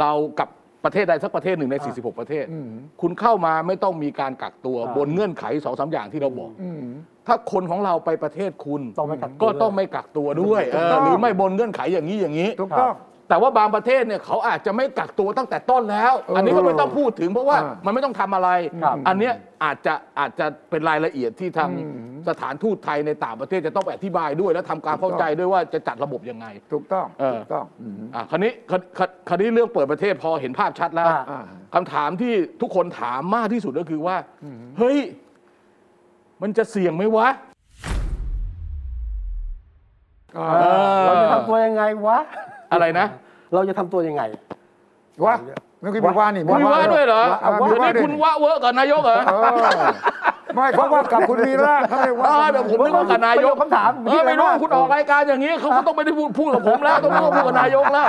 [0.00, 0.48] เรากับ
[0.84, 2.68] ประเทศใดสักประเทศหนึ่งใน 46 ประเทศอืม
[3.00, 6.84] คุณเข้ามาไม่ต้องมีการกักตัวอ่าบนเงื่อนไขสองสามอย่างที่เราบอกอืม
[7.26, 12.94] ถ้าคนของเราไปประเทศคุณต้องไม่กักตัวก็ต้องไม่กักตัวด้วยเออถูกต้องหรือไม่บนเงื่อนไขอย่างนี้อย่างนี้ถูกต้อง
[13.28, 18.50] แต่ว่าบางประเทศเนี่ยเขาอาจจะไม่กักตัวตั้งแต่ต้นแล้ว อันนี้ก็ไม่ต้องพูดถึงเพราะว่าอ่ามัมันไม่ต้องทำอะไร
[18.82, 34.16] ครับอันเนี้ยอาจจะอาจจะเป็นรายละเอียดที่ทางอืมสถานทูตไทยในต่างประเทศจะต้องไปอธิบายด้วย แล้วทำความเข้าใจด้วยว่าจะจัดระบบยังไง ถูกต้องเออถูกต้องอืมอะคราวนี้คราวคราวคราวนี้เรื่องเปิดประเทศพอเห็นภาพชัดแล้วอ่าอ่าคำถามที่ทุกคนถามมากที่สุดก็คือว่า
[34.78, 34.98] เฮ้ย
[36.42, 37.28] มันจะเสี่ยงไหมวะ
[40.38, 40.56] อ่าเอ
[41.00, 42.18] อเราจะทำตัวยังไงวะ
[42.72, 43.06] อะไรนะ
[43.54, 44.22] เราจะทำตัวยังไง
[45.26, 45.34] วะ
[45.80, 49.78] เมื่อกี้มีว่านี่คุณว่าด้วยเหรออะมีเดี๋ยวว่านี้ด้วยคุณว่าเวอร์กับนายกเหรอเออ
[50.54, 58.06] ไม่เขาว่ากับคุณวีระเขาเรียกว่าอ่าเดี๋ยวผมนึกว่ากับนายกคำถามเออไม่รู้คุณออกรายการอย่างนี้เขาก็ต้องไม่ได้พูดพูดกับผมแล้วต้องไม่ต้องพูดกับนายกแล้ว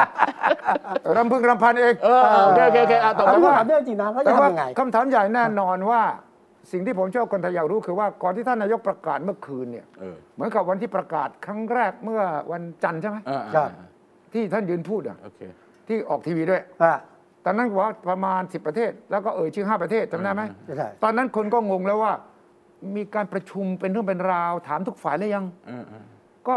[1.18, 6.02] รำพึงรำพันเอง เออโอเคโอเคโอเคอะต่อไปแต่ว่าว่า ถามเรื่องจริงนะเขาจะแต่ว่าทำยังไง คำถามใหญ่แน่นอนว่า
[6.72, 13.70] สิ่งที่ผมเชื่อว่าคนไทยอยากรู้คือว่าก่อนที่ท่านนายกประกาศเมื่อคืนเนี่ย เออ เหมือนกับวันที่ประกาศครั้งแรกเมื่อวันจันทร์ใช่ไหม อ่าครับ
[14.34, 15.42] ที่ท่านยืนพูดอะโอเค
[15.88, 16.94] ที่ออกทีวีด้วย อ่า
[17.46, 20.44] ตอนนั้นบอกว่าประมาณ 10 ประเทศ แล้วก็เอ่ยชื่อ 5 ประเทศจำได้ไหม
[20.78, 22.14] ใช่ตอนนั้นคนก็งงแล้วว่า
[22.96, 26.06] มีการประชุมเป็นเรื่องเป็นราว ถามทุกฝ่ายแล้วยังเออเออ
[26.48, 26.56] ก็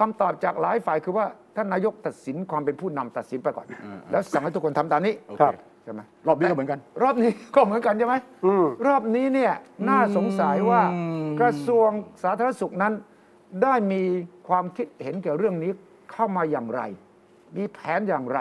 [0.00, 8.14] คำตอบจากหลายฝ่ายคือว่าท่านนายกตัดสินความเป็นผู้นำตัดสินไปก่อนอืมแล้วสั่งให้ทุกคนทำตามนี้โอคเครับ ใช่ไหมรอบนี้ก็เหมือนกัน รอบนี้ ก็เหมือนกันใช่ไหม
[8.46, 9.52] อืมรอบนี้เนี่ย
[9.88, 11.90] น่าสงสัยว่าอืมกระทรวง
[12.22, 12.92] สาธารณสุขนั้น
[13.62, 14.02] ได้มี
[14.48, 15.72] ความคิดเห็นเกี่ยวเรื่องนี้
[16.14, 16.80] เข้ามาอย่างไร
[17.56, 18.38] มีแผนอย่างไร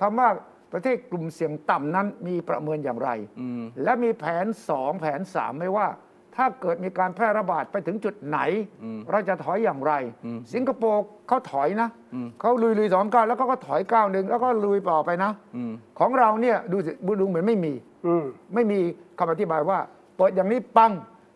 [0.00, 0.28] คำว่า
[0.72, 3.10] ประเทศกลุ่มเสี่ยงต่ำนั้นมีประเมินอย่างไร
[3.40, 5.88] อืมและมีแผนสองแผนสามไหมว่า
[6.36, 8.38] ถ้าเกิดมีการแพร่ระบาดไปถึงจุดไหน
[8.82, 9.92] อืมเราจะถอยอย่างไร
[10.24, 17.72] อืมสิงคโปร์เขาถอยนะอืมเขาลุยลุยสองก้าวแล้วก็ก็ถอยก้าวหนึ่งแล้วก็ลุยต่อไปนะอืมของเราเนี่ยดูสิดูเหมือนไม่มี
[18.06, 18.78] อืมไม่มี
[19.18, 19.78] คำอธิบายว่า
[20.16, 20.92] เปิดอย่างนี้ปัง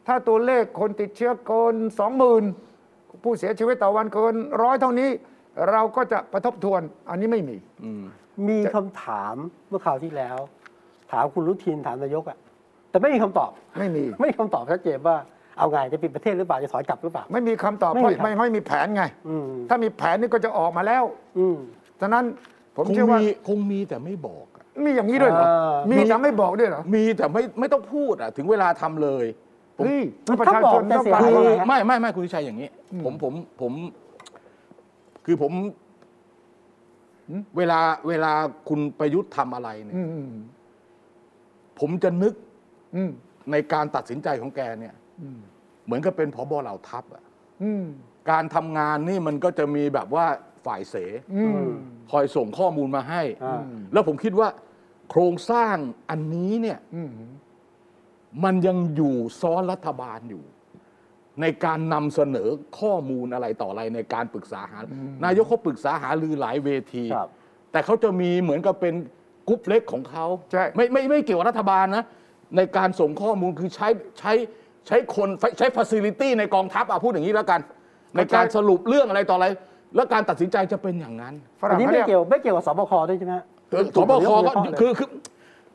[0.06, 2.44] ถ้าตัวเลขคนติดเชื้อเกินสองหมื่น
[3.22, 5.10] ผู้เสียชีวิตต่อวันเกินร้อยเท่านี้
[5.70, 8.02] เราก็จะประทบทวนอันนี้ไม่มีอืม
[8.48, 9.34] มีคำถาม
[9.68, 10.38] เมื่อคราวที่แล้ว
[11.12, 12.38] ถามคุณรุทินถามนายกอะ
[12.90, 15.16] แต่ไม่มีคำตอบ ไม่มี ไม่มีคำตอบชัดเจนว่า
[15.58, 21.04] เอาไงจะปิดประเทศหรือเปล่าจะถอยกลับหรือเปล่า ไม่มีคำตอบไม่เพมีราะครับ ไม่ไม่มีแผนไง อืมถ้ามีแผนนี่ก็จะออกมาแล้ว
[21.38, 21.58] อืม
[22.00, 22.24] ฉะนั้น
[22.76, 29.26] ผมคงเชื่อว่ามีคงมีแต่ไม่บอกอะมีอย่างนี้ด้วยเหรอเออ มีแต่ไม่บอกด้วยเหรอมีแต่ไม่ไม่ต้องพูดอะ ถึงเวลาทำเลย
[29.76, 32.68] ผม เฮ้ยถ้าประชาชนบอกจะต้องเสียการหายว่ายัไงงไงไม่ไม่ไม่คุณวิชัยอย่างนี้
[33.04, 33.72] ผมผมผม
[35.26, 35.52] คือผม
[37.56, 38.32] เวลาเวลา
[38.68, 40.34] คุณประยุทธ์ทำอะไรเนี่ยอืมอืม
[41.80, 42.34] ผมจะนึก
[42.96, 43.10] อืม
[43.50, 45.38] ในการตัดสินใจของแกเนี่ยอืม
[45.84, 47.24] เหมือนกับเป็นผบเหล่าทัพอะ
[47.62, 47.84] อืม
[48.30, 50.26] การทำงานนี่มันก็จะมีแบบว่า
[50.66, 50.96] ฝ่ายเส
[51.34, 51.70] อืม
[52.10, 53.62] คอยส่งข้อมูลมาให้อ่า
[53.92, 54.48] แล้วผมคิดว่า
[55.10, 55.76] โครงสร้าง
[56.10, 57.10] อันนี้เนี่ยอืม
[58.44, 60.44] มันยังอยู่ซ้อนรัฐบาลอยู่
[61.40, 62.48] ในการนำเสนอ
[62.80, 64.80] ข้อมูลอะไรต่ออะไรในการปรึกษาหา
[65.24, 67.28] นายกเขาปรึกษาหารือหลายเวทีครับ
[67.72, 68.94] แต่เขาจะมีเหมือนกับเป็น
[69.48, 72.04] กรุ๊ปเล็กของเขาใช่ไม่ไม่ไม่เกี่ยวกับรัฐบาลนะ
[72.56, 74.32] ในการส่งข้อมูลคือใช้ใช้
[74.86, 77.60] ใช้คนใช้ facility ในกองทัพอะพูดอย่างนี้แล้วกัน
[78.16, 79.46] ในการสรุปเรื่องอะไรต่ออะไร
[79.96, 83.44] แล้วการตัดสินใจจะเป็นอย่างนั้นฝรั่งนี้เขาเรียกอันนี้ไม่เกี่ยวไม่เกี่ยวกับศบคด้วยใช่ไหมฮะ
[83.96, 85.08] ศบคก็คือคือ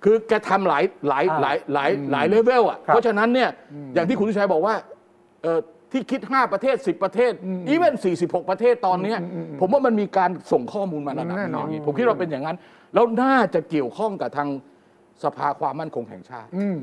[0.03, 3.49] คือแกทำหลายหลายหลายหลายหลายเลเวลอะครับเพราะฉะนั้นเนี่ย
[3.95, 4.73] อย่างที่คุณชัยบอกว่า
[5.43, 5.59] เอ่อ
[5.91, 7.31] ที่คิด 5 ประเทศ 10 ประเทศ
[7.69, 9.19] อีเวน46 ประเทศตอนเนี้ย
[9.59, 12.57] ผมว่ามันมีการส่งข้อมูลมาระดับหแน่นึงนอนอย่างนี้ผมคิดว่าเป็นอย่างนั้น
[12.93, 14.49] แล้วน่าจะเกี่ยวข้องกับทาง
[15.23, 16.79] สภาความมั่นคงแห่งชาติ อืม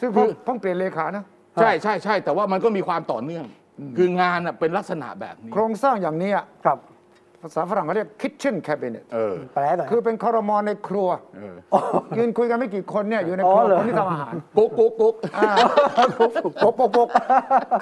[0.00, 1.24] ซึ่งคือเพิ่งเปลี่ยนเลขานะ
[1.60, 3.44] ใช่ใช่ใช่แต่ว่ามันก็มีความต่อเนื่อง
[3.96, 6.78] คืองานน่ะเป็นลักษณะแบบนี้ โครงสร้างอย่างนี้อะครับ
[7.42, 11.56] ภาษาฝรั่งเขาเรียก kitchen cabinet เออ แปลหน่อย คือเป็นคอรมอในครัวเออ
[12.16, 15.50] ยืนคุยกันไม่กี่คนเนี่ยอยู่ในอ๋คอรัวเหรอ คนที่ทำอาหารกุ๊กกุ๊กกุ๊กอ่า
[16.64, 17.08] ปกปกปก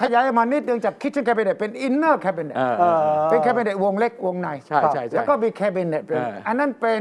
[0.02, 7.00] ขยายมานิดนึงจาก kitchen cabinet เป็น inner cabinet เออเอเอออ เป็น cabinet วงเล็กวงในใช่ใช่ใช่แล้วก็มี cabinet เป็นเอออั อันนั้นเป็น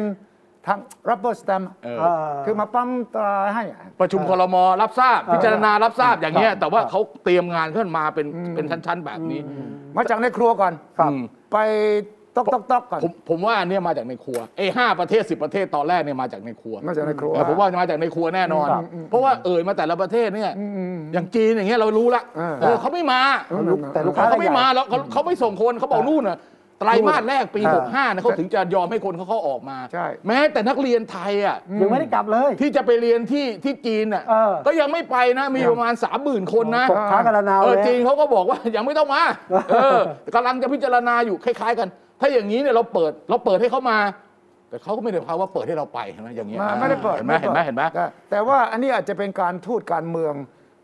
[0.68, 9.42] ทาง rubber stamp เออเออคือมาปั๊มตราให้อะประชุมครมรับทราบ พิจารณารับทราบอย่างเงี้ยครับแต่ว่าเขาเตรียมงานขึ้นมาเป็นเป็นชั้น ๆ แบบนี้
[9.96, 11.58] มาจากในครัวก่อนครับอืมไป
[12.40, 20.52] ตอกตอกตอกก่อน ผมผมว่าอันเนี้ยมาจากในครัวไอ้ห้าประเทศสิบประเทศตอนแรกเนี่ยมาจากในครัวมาจากในครัว เออผมว่ามาจากในครัวแน่นอนครับเพราะว่าเอ่ยมาแต่ละประเทศเนี่ย
[21.14, 23.22] อย่างจีนอย่างเงี้ยเรารู้ละเออเออเขาไม่มา
[23.70, 26.40] ลูกแต่ลูกค้าเขาไม่ใหญ่มาแล้วเขาเขาไม่ส่งคนเขาบอกนู่นน่ะ
[26.82, 39.24] ไตรมาสแรกปี อ่า 65นะเขาถึงจะยอมให้คนเขาเข้าออกมา ใช่ แม้แต่นักเรียนไทยอะยังไม่ได้กลับเลย ที่จะไปเรียนที่ที่จีนอะเออ ก็ยังไม่ไปนะมีประมาณสามหมื่นคนนะ ตกค้างกันละนาวเออเลยจีนเขาก็บอกว่า ยังไม่ต้องมา
[39.72, 40.00] เออ
[40.36, 41.88] กำลังจะพิจารณาอยู่คล้าย ๆ กัน
[42.20, 43.98] ถ้าอย่างนี้เนี่ยเราเปิดเราเปิดให้เขามา
[44.70, 50.36] แต่เขาก็ไม่ได้พาว่าเปิดให้เราไปเห็นไหมอย่างเงี้ยมาไม่ได้เปิดเห็นไหมเห็นไหมเห็นไหมแต่แต่ว่าอันนี้อาจจะเป็นการทูตการเมือง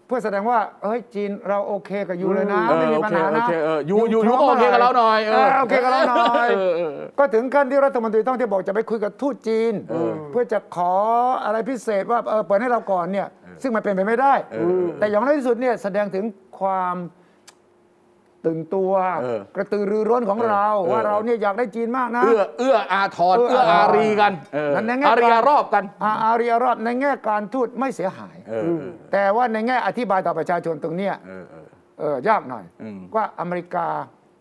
[0.07, 10.93] เพื่อแสดงว่าเอ้ยจีนเราโอเคกับยูเลยนะเออไม่มีโอปัญเคหาโอนะเคเออยูยูยูก็โอเคกับเราหน่อยเออโอเคกับเราหน่อยเออเออเออ ก็ถึงขั้นที่รัฐมนตรีต้องที่บอกจะไปคุยกับทูตจีนเออเพื่อจะขอ
[11.45, 13.27] อะไรพิเศษว่าเออเปิดให้เราก่อนเนี่ย
[13.61, 16.23] ซึ่งมันเป็นไปไม่ได้เออเออแต่อย่างน้อยที่สุดเนี่ยแสดงถึง
[16.59, 16.95] ความ
[18.45, 31.67] ตื่นตัวเออกระตือรือร้นของเราเออว่าเราเนี่ยอยากได้จีนมากนะ เอื้อเอื้ออาทรเอื้เอื้อออารีกันเออนั่นในแง่อารีอารอบกันอาอารีอารอบในแง่การทูตไม่เสียหายเออเออแต่ว่าในแง่อธิบายต่อประชาชนตรงเนี้ยเออเออ
[31.99, 33.87] เออยากหน่อยอืมว่าอเมริกา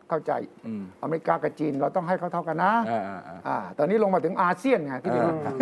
[0.09, 0.33] เข้าใจ
[0.67, 5.57] อืมอเมริกากับจีนเราต้องให้เขาเท่ากันนะอ่าอ่าอ่าอ่าตอนนี้ลงมาถึงอาเซียนไงที่เอพี่อบอก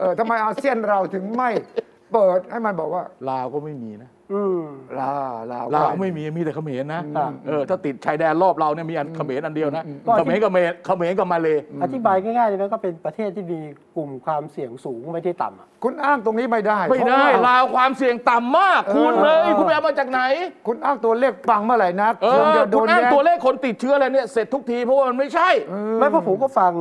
[0.00, 1.50] เออทำไมอาเซียนเราถึงไม่
[2.12, 4.17] เปิดให้มันบอกว่าลาวก็ไม่มีนะอืม
[4.98, 5.10] ลา
[5.52, 11.48] ลาวลาวไม่มีมีแต่เขมรนะครับเออถ้าติดชายแดนรอบเราเนี่ยมีอันเขมรอันเดียวนะก็เขมรกับเมรเขมรกับมาเล
[11.82, 13.58] อธิบายง่ายๆเลยนะก็เป็นประเทศที่มี
[13.96, 20.20] กลุ่มความเสี่ยงสูงไม่ได้ต่ำอะคุณอ้างตรงนี้ไม่ได้ ไม่ได้เพราะว่าลาวความเสี่ยงต่ำมาก คุณเออเลยคุณไปเอามาจากไหน
[20.66, 25.48] คุณอ้างตัวเลขปังเมื่อไหร่นะเอคนอจะโดคุณนอ้างแย้งตัวเลขคนติดเชื้ออะไรเนี่ยเสร็จทุกทีเพราะว่ามันไม่ใช่
[25.98, 26.72] ไม่เพราะผมก็ฟัง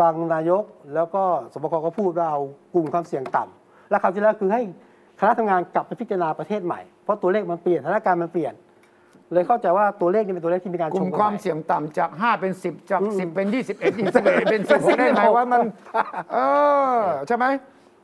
[0.00, 2.40] ฟังนายก แล้วก็สบคก็พูดว่าเอา
[2.74, 4.62] กลุ่มความเสี่ยงต่ำและคำที่แล้วคือให้
[5.20, 8.54] คณะทำงานกลับไปพิจารณาประเทศใหม่ เพราะตัวเลขมันเปลี่ยนสถานการณ์มันเปลี่ยน
[9.32, 13.80] เลยเข้าใจว่าตัวเลขนี้เป็นตัวเลขที่มีการกชลุ่มมกันความใหเสี่ยงต่ำจาก 5 เป็น 10 จาก 10 เป็น 21 21
[14.50, 15.60] เป็น10ได้ไงว่ามัน
[16.32, 16.38] เอ
[16.96, 16.98] อ
[17.28, 17.44] ใช่ไหม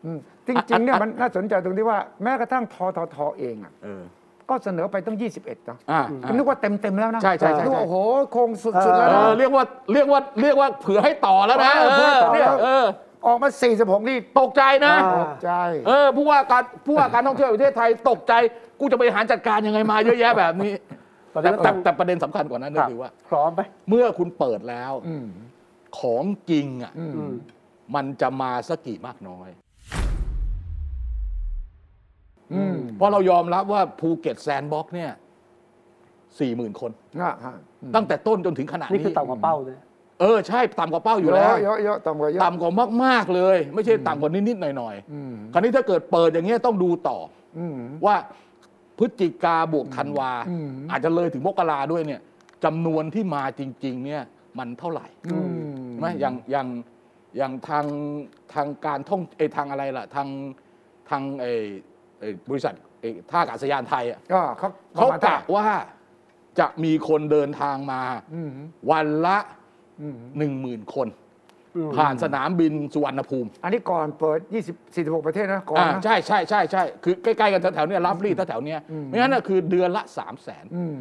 [0.04, 4.02] อืมจริงๆเนี่ยมันน่าสนใจตรงที่ว่าแม้กระทั่งทททเองอะเออ
[4.48, 7.96] ก็เสนอไปตั้ง21นะอ่าก็นึกว่าเต็มเต็มๆแล้วนะใช่ใช่ใช่ นึกว่าโอ้โห
[8.36, 12.84] คงสุดเอๆอแล้วเอนะ อเรียกว่าเรียกว่าเรียกว่าเผื่อให้ต่อแล้วนะเอเออเผื่อให้ต่ออเนี่ยเออ
[13.26, 15.50] ออกมา 46 นี่ตกใจนะอ่าตกใจ
[15.86, 18.32] เออผู้ว่าการผู้ว่าการท่องเที่ยวแห่งประเทศไทยตกใจ
[18.80, 20.74] กูจะบริหารจัดการยังไงมาเยอะแยะแบบนี้
[21.34, 25.26] ตอนแต่นี้ก็แต่ต้องแต่ประเด็นสำคัญกว่านั้นคก็รับคือว่า พร้อมไหมเมื่อคุณเปิดแล้วอืม
[25.98, 27.34] ของจริงอะอืมอืม
[27.94, 29.48] มันจะมาสักกี่มากน้อย
[32.52, 35.12] อืมเพราะเรายอมรับว่าภูเก็ตแซนด์บ็อกซ์เนี่ย
[36.38, 37.54] สี่หมื่นคน นะฮะ
[37.94, 39.76] ตั้งแต่ต้นจนถึงขนาดนี่นี้คือต่ำกว่าเป้าเลย
[40.20, 42.72] เออใช่ต่ำกว่าเป้าอยู่แล้วเยอะๆเยอะๆต่ำกว่าเยอะต่ำกว่า
[43.04, 47.18] มากๆเลย ไม่ใช่ต่ำกว่านิดๆหน่อยอืมๆคราวนี้ถ้าเกิดเปิดอย่างเงี้ยต้องดูต่อ
[47.58, 48.16] อืมว่า
[48.98, 52.20] พฤศจิกาบวกธันวาอืมอาจจะเลยถึงมกราด้วยเนี่ย
[52.64, 54.22] จำนวนที่มาจริง ๆ เนี่ย
[54.58, 55.58] มันเท่าไหร่อืม
[55.90, 56.68] ใช่ไหมอย่างอย่าง
[57.36, 57.86] อย่างทาง
[58.54, 60.28] ทางการท่องเอยทางอะไรล่ะ ทาง
[61.10, 61.66] ทางเออ
[62.20, 65.66] เอ่อบริษัทเอ่อท่าอากาศยานไทยอะก็เขาเขามกะว่า
[66.58, 68.02] จะมีคนเดินทางมา
[68.34, 68.50] อืม
[68.90, 69.59] วันละอืม
[70.38, 71.08] หนึ่งหมื่นคน
[71.76, 80.96] อืมผ่านสนามบินสุวรรณภูมิ อันนี้ก่อนเปิด 20 46 ประเทศนะก่อนอ่านะ ใช่ใช่ใช่ใช่คือใกล้ๆกันแถวๆเนี้ยรับรีดแถวๆเนี้ยอืมไม่งั้นน่ะคือเดือนละสามแสนอืม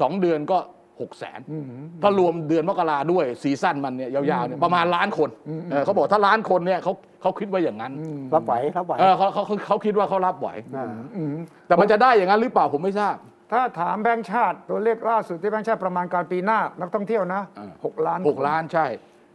[0.00, 0.58] สองเดือนก็
[1.00, 1.64] หกแสนอืม
[2.02, 10.86] ถ้ารวมเดือนมกราด้วยซีซั่นมันเนี่ยยาวๆเนี่ยประมาณล้านคนอืมเออเขาบอกถ้าล้านคนเนี่ยเขาเขาคิดว่าอย่างนั้นอืมรับไหวรับไหวเออเขาเขาเขาเขาคิดว่าเขารับไหวอ่า
[11.16, 11.34] อืม
[11.66, 13.16] แต่มันจะได้อย่างนั้นหรือเปล่าผมไม่ทราบ
[13.52, 18.86] ถ้าถามแบงค์ชาติตัวเลขล่าสุดที่แบงค์ชาติประมาณการปีหน้านักท่องเที่ยวนะอ่าหกล้านหกล้านใช่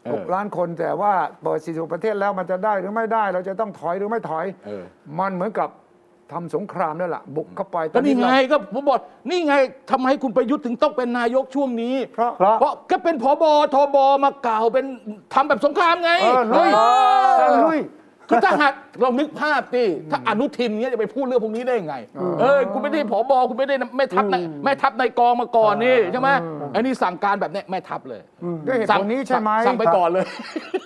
[0.03, 4.83] เออหกล้านคนแต่ว่าเปิด46ประเทศแล้วมันจะได้หรือไม่ได้ เราจะต้องถอยหรือไม่ถอยเออ
[5.19, 5.69] มันเหมือนกับ
[6.31, 8.99] ทำสงครามนั่นแหละบุกเข้าไปก็นี่ไงเราก็ผมบอก
[9.29, 9.55] นี่ไง
[9.91, 14.85] ทำไมคุณประยุทธ์ถึงต้องเป็นนายกช่วงนี้ เพราะเพราะเพราะก็เป็นผบทบมากล่าวเป็น
[15.33, 16.79] ทำแบบสงครามไงเออลุยเอ
[17.27, 17.79] อแต่ลุย
[18.29, 21.95] คือถ้าหากเรานึกภาพดิถ้าอนุทินเนี้ยจะไปพูดเรื่องพวกนี้ได้ไง
[22.39, 26.29] เออคุณไม่ได้ผบคุณไม่ได้แม่ทัพในแม่ทัพในกองมาก่อนนี่ใช่ไหม
[26.71, 28.21] ไอ้นี่สั่งการแบบเนี้ยแม่ทัพเลย
[28.67, 30.25] ด้วยเหตุสั่ผงลนี้ใช่ไหมสั่งไปก่อนเลย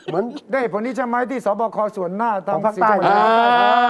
[0.06, 3.20] เหมือนด้วยเหตุผลนี้ใช่ไหมที่สบคส่วนหน้าของภาคสี่ใต้จังหวัดอ่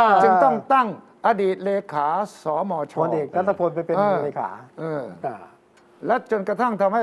[0.07, 0.87] าจึงต้องตั้ง
[1.27, 2.07] อดีตเลขา
[2.43, 5.35] สมชพลเอกรัตพลไปเป็นเออเลขาเอออ่า
[6.07, 7.01] และจนกระทั่งทำให้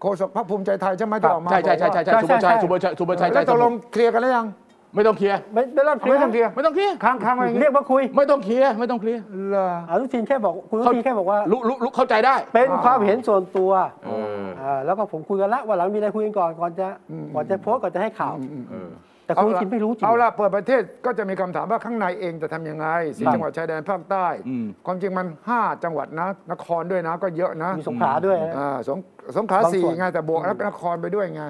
[0.00, 4.46] โฆษกพรรคภูมิใจไทยใช่ไหมที่ออกมาใช่ใช่ใช่ใช่ใช่ใช่สุบชัยใช่สุบชัยสุบชัยแล้วใจตกลงเคลียร์กันแล้วยัง
[4.94, 13.70] ไม่ต้องเคลียร์ไม่ไม่ต้องเคลียไม่ร์ต้องเคลียร์ไม่ต้องเคลียร์ค้างค้างไว้อย่างงี้เรียกมาคุย ไม่ต้องเคลียร์ไม่ต้องเคลียร์เหรออนุทินแค่บอกคุณอนุทินแค่บอกว่ารู้รู้รู้เข้าใจได้ เป็นความเห็นส่วนตัว
[14.04, 14.10] เอ
[14.42, 16.88] ออ่าแล้วก็ผมคุยกันละวันหลังมีอะไรคุยกันก่อนก่อนจะ
[17.34, 18.34] ก่อนจะโพสต์ก่อนจะให้ข่าว
[18.72, 18.90] เออ
[19.26, 25.26] แต่คุณอนุทินไม่รู้จริงเอาละเปิดประเทศก็จะมีคำถามว่าข้างในเองจะทำยังไงสี่ครับจังหวัดชายแดนภาคใต้อืมความจริงมัน
[25.56, 28.98] 5 จังหวัดนะ นครด้วยนะก็เยอะนะ มีสงขลาด้วยนะอ่าสง
[29.36, 31.42] สงขลาบางสี่ส่วนไงแต่บวกแล้วนครไปด้วยไง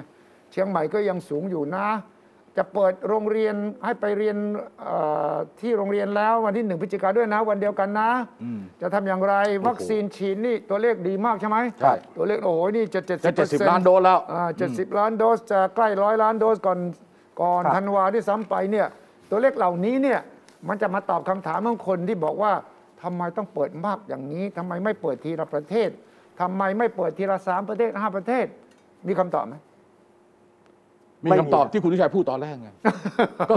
[0.51, 1.87] เชียงใหม่ก็ยังสูงอยู่นะ
[2.57, 4.37] จะเปิดโรงเรียนให้ไปเรียน
[4.81, 4.95] เอ่
[5.31, 8.09] อที่โรงเรียนแล้ววันที่หนึ่งพฤศจิกาด้วยนะ วันเดียวกันนะ
[8.43, 9.35] อืมจะทำอย่างไร
[9.67, 14.19] วัคซีนฉีดนี่ตัวเลขดีมากใช่ไหมใช่ตัวเลขโอ้โหนี่จะเจ็ดสิจะบเจ็ดสิบล้านโดสแล้ว
[14.57, 16.79] เจ็ดสิบล้านโดสจะใกล้ร้อยล้านโดสก่อน
[17.41, 18.87] ก่อนครับธันวาที่ซ้ำไปเนี่ย
[19.29, 20.19] ตัวเลขเหล่านี้เนี่ย
[20.67, 22.53] มันจะมาตอบคำถามของคนที่บอกว่า
[23.03, 25.89] ทำไมต้องเปิดมากอย่างนี้ทำไมไม่เปิดทีละประเทศ
[26.41, 28.45] ทำไมไม่เปิดทีละสามประเทศห้าประเทศ
[29.07, 29.55] มีคำตอบไหม
[31.25, 32.69] มีไม่มีคำตอบที่คุณทิชัยพูดตอนแรกไง
[33.49, 33.55] ก็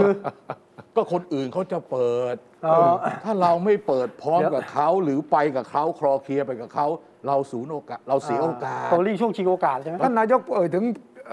[0.95, 6.87] ก็คนอื่นเขาจะเปิด อ๋อ ถ้าเราไม่เปิดพร้อมเดี๋ยวกับเขาหรือไปกับเขาคลอเคลียร์ไปกับเขา
[7.27, 10.85] เราสูญโอกาสเราเสียโอกาสโตลี่ช่วงชิงโอกาสใช่ไหม ท่านนายกเอ่ยถึง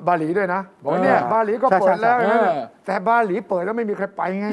[0.09, 4.49] บาหลีด้วยนะบอกว่าเนี่ยเออบาหลีก็เปิดแล้วใช่ใช่นะเออแต่บาหลีเปิดแล้วไม่มีใครไปไง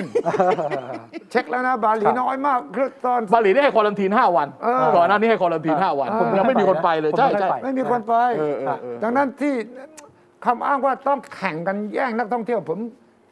[1.31, 9.53] เช็คแล้วนะบาหลีครับน้อยมากคือตอน บาหลีได้ให้ควอลันทีน5วันเออก่อนหน้านี้ให้ควอลันทีน5วันเออผมยังไม่มีคนไปเลย ผมใช่ไม่ได้ใช่ไป ไม่มีคนไป เออเออเออดังนั้นที่
[10.45, 12.79] คำอ้างว่าต้องแข่งกันแย่งนักท่องเที่ยว ผม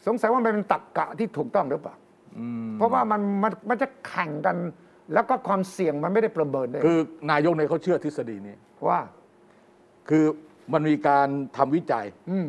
[0.08, 1.96] สงสัยว่ามันเป็นตรรกกะที่ถูกต้องหรือเปล่า
[2.38, 4.58] อืมเพราะว่ามันมันมันจะแข่งกัน
[5.14, 7.00] แล้วก็ความเสี่ยงมันไม่ได้ประเมินเลยคือ
[7.32, 8.56] นายกเนี่ยเขาเชื่อทฤษฎีนี้
[8.90, 9.00] ว่า
[10.10, 10.26] คือ
[10.74, 12.48] มันมีการทำวิจัย อืม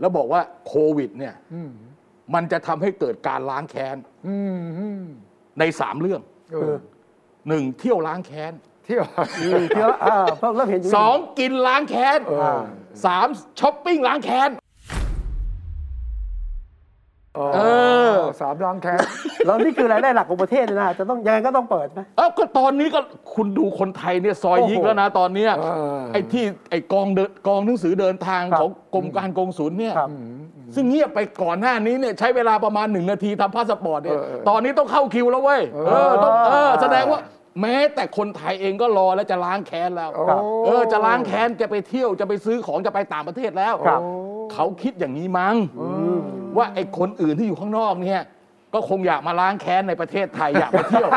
[0.00, 1.70] แล้วบอกว่าโควิด เนี่ย อืม
[2.34, 3.96] มันจะทำให้เกิดการล้างแค้น
[4.28, 5.02] อืมอืม
[5.58, 6.20] ในสามเรื่อง
[6.52, 6.76] เออ
[7.48, 8.52] หนึ่งเที่ยวล้างแค้น
[8.84, 9.04] เที่ยว
[9.40, 12.62] อืมเที่ยวอ่าเพิ่มเริ่มเห็นอยู่สองกินล้างแค้น เออ
[13.04, 13.26] สาม
[13.60, 14.50] ช้อปปิ้งล้างแค้น
[17.54, 17.60] เอ
[18.12, 19.00] อสามล้างแค้น
[19.46, 23.00] แล้วนี่คือรายได้หลักของประเทศเลยนะจะต้องยังไงก็ต้องเปิดไหมเอ้าก็ตอนนี้ก็
[23.34, 30.10] คุณดูคนไทยเนี่ยซอยยิกโอ้โหแล้วนะตอนเนี้ยเออไอ้ที่ไอ้กองเดินกองหนังสือเดินทางครับของกรมการกงศูนย์เนี่ยครับ
[30.74, 37.20] ซึ่งเงียบไปก่อนหน้านี้เนี่ยใช้เวลาประมาณหนึ่งนาทีทำพาสปอร์ตเนี่ยเออเออตอนนี้ต้องเข้าคิวแล้วเว้ยเออต้องเออแสดงว่า
[37.60, 40.24] แม้แต่คนไทยเองก็รอแล้วจะล้างแค้นแล้วโอ้
[40.64, 44.00] เออจะล้างแค้นจะไปเที่ยวจะไปซื้อของจะไปต่างประเทศแล้วครับ
[44.52, 45.54] เขาคิดอย่างนี้มั้ง
[46.56, 48.22] ว่าไอ้คนอื่นที่อยู่ข้างนอกเนี่ย
[48.74, 51.08] ก็คงอยากมาล้างแค้นในประเทศไทยอยากมาเที่ยว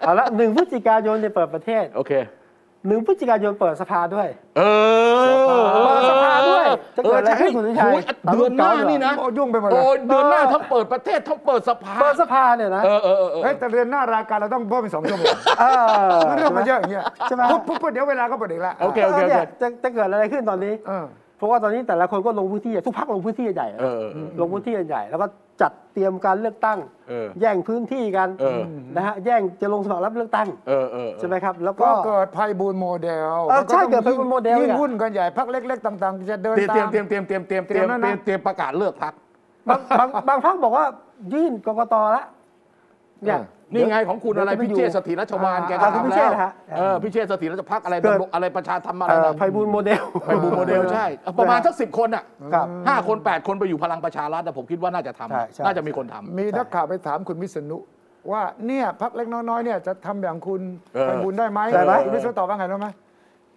[0.00, 2.12] เอาละหนึ่งพฤศจิกายนเนี่ยเปิดประเทศ โอเค
[2.88, 4.62] หนึ่งพฤศจิกายนเปิดสภาด้วย เอ
[5.20, 5.32] อ
[5.84, 7.92] เปิดสภาด้วย จะเกิดอะไรขึ้นคุณสุชัย
[8.24, 15.64] โอ้เดือนหน้านี่นะโอ้ยุ่งไปหมดเลโอ้ยเดือนหน้าทั้งเปิดประเทศทั้งเปิดสภา เปิดสภาเนี่ยนะ เออเออเออเออเฮ้ยแต่เดือนหน้ารายการเราต้องเพิ่มเป็นสองชั่วโมงเอ
[16.16, 21.04] อเรื่องมันเยอะอย่างเงี้ยใช่ไหมปุ๊บปุ๊บปุ๊บเดี๋ยวเวลาก็หมดอีกแล้วโอเคโอเคโอเคนี่ยจะจะเกิดอะไรขึ้นตอนนี้เออ
[21.38, 25.26] เพราะว่าตอนนี้แต่ละคนก็ลงพื้นที่ทุกพักลงพื้นที่ใหญ่เออเออเออลงพื้นที่ใหญ่แล้วก็
[25.60, 28.62] จัดเตรียมการเลือกตั้งเออแย่งพื้นที่กันเออ
[28.96, 39.14] นะฮะแย่งจะลงสมัครรับเลือกตั้งเออเออใช่ไหมครับ แล้วก็ก็เกิดภัยบูลย์โมเดลเออใช่มันเกิดภัยบูลย์โมเดลยิ่งอะหุ้นกันใหญ่พักเล็ก ๆ ต่าง ๆ จะเดินเตรียมตามเตรียมเตรียมเตรียมเตรียมเตรียมเตเตรีรียยมมแล้วนะเตรียมเตรียมประกาศเลิกพัก
[39.68, 40.84] บางบางบางพักบอกว่า
[41.32, 42.24] ยื่นกกตละ
[43.24, 43.40] เนี่ย
[43.74, 52.24] นี่ไงของคุณอะไรดี๋ยวจพิปยู่เชษฐ์สถิรราชวานอ่าแกก็อ่าคุณพิทำเชแล้ษวฐ์ฮะเออพิเชษฐสถิรชวาลพรรคอะไรเกิดอะไรประชาธรรมอะไรเอ่อนะไพบูลย์โมเดลไพบูลย์โมเดลใช่เอาประมาณสักสิบคนอะ
[52.54, 57.78] ครับห้าคนแปดคนไปอยู่พลังประชารัฐแต่ผมคิดว่าน่าจะทำใช่ใช่น่าจะมีคนทำมีนักข่าวไปถามคุณวิษณุ
[58.32, 60.60] ว่าเนี่ยพรรคเล็กน้อยๆเนี่ยจะทำอย่างคุณ
[60.94, 62.88] เออไพบูลย์ได้ไหมได้ไหมคุณวิษณุตอบว่าไงรู้ไหม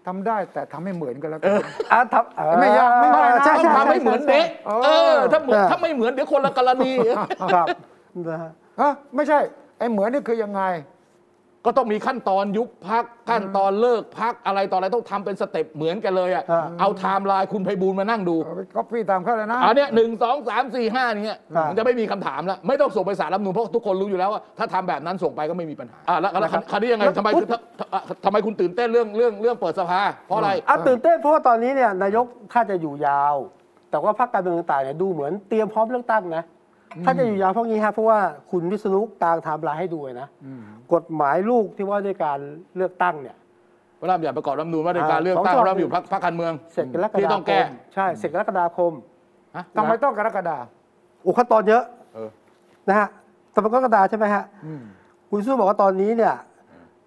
[0.08, 1.52] ทำได้แต่ทำให้เหมือนกันแล้วกัน
[1.92, 6.92] อะทับเออไม่ยากไม่ยากนะใช่ต้องใช่ทำให้เหมือนเด๊ะใช่เออถ้าเหมือนใช่ถ้าไม่เหมือนเดี๋ยวคนละกรณี
[7.54, 7.68] ครับ
[8.28, 9.40] นะฮะฮะไม่ใช่
[9.80, 10.64] ไอ้เหมือนนี่คือยังไง
[11.66, 33.36] ก็ต้องมีขั้นตอนยุบพักขั้นตอนเลิกพักอะไรต่ออะไรต้องทำเป็น step เหมือนกันเลยอะอ่า เอาไทม์ไลน์คุณไพบูลย์มานั่งดูเอาไปก๊อปปี้ตามเขาเลยนะ อันเนี้ยหนึ่งสองสามสี่ห้าเนี่ยอ่ามัน มันจะไม่มีคำถามแล้วไม่ต้องส่งไปศาลรัฐธรรมนูญเพราะทุกคนรู้อยู่แล้วว่าถ้าทำแบบนั้นส่งไปก็ไม่มีปัญหาอะแล้วแล้วคราวนี้ยังไงทำไมทำทำไมคุณตื่นเต้นเรื่องเรื่องเรื่องเปิดสภาเพราะอะไร อะตื่นเต้นเพราะว่าตอนนี้เนี่ยนายกถ้าจะอยู่ยาว
[33.92, 36.44] แต่ว่าพรรคการเมืองต่างๆเนี่ยดูเหมือนเตรียมพร้อมเลือกตั้งนะ
[37.06, 38.20] ถ้าจะอยู่ยาวเพราะงี้ฮะเพราะว่า
[38.52, 40.28] คุณวิษณุกลางไทม์ไลน์ให้ดูเลยนะ
[40.94, 42.40] กฎหมายลูกที่ว่าด้วยการ
[42.76, 43.36] เลือกตั้งเนี่ย
[44.00, 48.92] พระรามอยากประกอบรัฐธรรมนูญว่าในการอ่าเลือกสองตั้งฉบับพระรามอยู่พรรคพรรคการเมืองเสร็จกรกที่ฎาต้องคแก้มใช่เสร็จกรกฎาคม
[49.56, 50.58] ฮะทำไมต้องกรกฎา
[51.24, 52.30] โอ้ขั้นตอนเยอะเออ
[52.90, 53.08] นะฮะ
[53.54, 54.44] สำหรับกรกฎาใช่ไหมฮะ
[55.30, 56.34] คุณวิษณุบอกว่าตอนนี้เนี่ย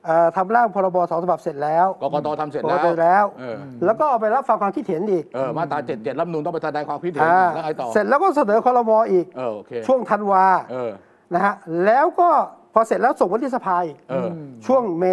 [0.07, 10.91] เอ่อทำร่างพรบสองฉบับเสร็จแล้วกกตทำเสร็จกแล้วกตแล้ว เออ แล้วก็เอาไปรับฟังความคิดเห็นอีกเออมาตราเจ็ดเจ็ดรัฐธรรมนูญต้องไปแสดงความคิดเห็นอ่าแล้วไงต่อเสร็จแล้วก็เสนอคอรมออีก เออโอเคช่วงธันวาเออ
[11.35, 12.29] นะฮะแล้วก็
[12.75, 14.29] พอเสร็จแล้วส่งวันที่สภาอีกเออ
[14.67, 15.05] ช่วงเม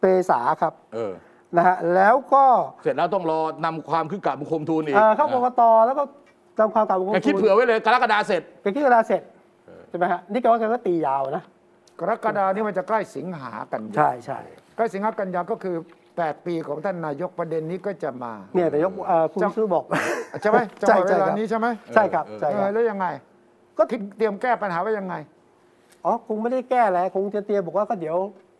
[0.00, 1.12] เมษาครับเออ
[1.56, 2.44] นะฮะแล้วก็
[2.82, 6.04] เสร็จแล้วต้องรอนำความขึ้นกราบบังคมทูลอีกเอ่อเข้ากกตแล้วก็
[6.58, 9.22] จำความกล่าวของแกคิดเผื่อไว้เลยกรกฎาเสร็จแกคิดเวลาเสร็จ
[9.88, 11.44] ใช่ไหมฮะนี่แกว่าแกก็ตียาวนะ
[12.00, 14.38] กรกฎานี่มันจะใกล้สิงหากันยาใช่ใช่
[14.76, 15.76] ใกล้สิงหากันยาก็คือ
[16.12, 19.84] 8 ปีของท่านนายกประเด็นนี้ก็จะมา เนี่ยแต่ยกเอ่อคุณจำวิษณุบอก
[20.42, 23.06] ใช่ไหมจังใช่หวะเวใช่ลาครับนี้ใช่ไหมใช่ครับเออใช่เอครัอบแล้วยังไง
[23.78, 25.14] ก็คิดเตรียมแก้ปัญหาไว้ยังไง
[26.04, 28.16] อ๋อคงไม่ได้แก้อะไรคงจะเตรียมบอกว่าก็เดี๋ยว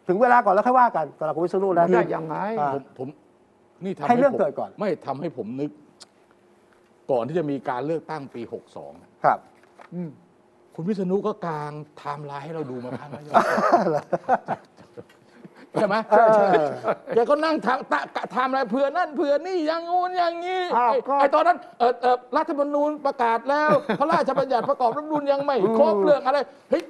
[0.08, 3.08] ถึงเวลาก่อนแล้วค่อยว่ากันสำหรับคุณวิษณุนะ ได้ยังไง อ่า ผมผม
[3.84, 5.70] นี่ทำให้เรื่องผมเกิดก่อน ไม่ทำให้ผมนึก
[7.10, 8.42] ก่อนที่จะมีการเลือกตั้งปี
[8.82, 9.38] 62 ครับ
[9.94, 10.10] อืม
[10.78, 13.24] คุณวิษณุก็กางไทม์ไลน์ให้เราดูมาบ้างแล้ว
[15.74, 16.14] ใช่ไหมเอ
[16.62, 16.66] อ
[17.14, 18.00] แกก็นั่งทำตะ
[18.32, 26.38] ไทม์ไลน์เผื่อนั่นเผื่อนี่อย่างงู้นอย่างนี้อ้าวไอ้ก็ ไอ้ตอนนั้นเออเออรัฐธรรมนูญประกาศแล้ว พระราชบัญญัติประกอบรัฐธรรมนูญยังไม่ครบเรื่องอะไร
[26.70, 26.82] เฮ้ย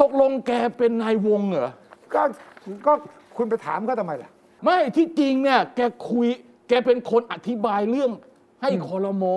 [0.00, 1.72] ตกลงแกเป็นนายวงเหรอ
[2.14, 2.22] ก็
[2.86, 2.92] ก็
[3.36, 4.30] คุณไปถามเขาทำไมล่ะ
[4.64, 6.26] ไม่ที่จริงเนี่ยแกคุย
[6.68, 8.10] แกเป็นคนอธิบายเรื่อง
[8.62, 9.36] ให้คอรมอ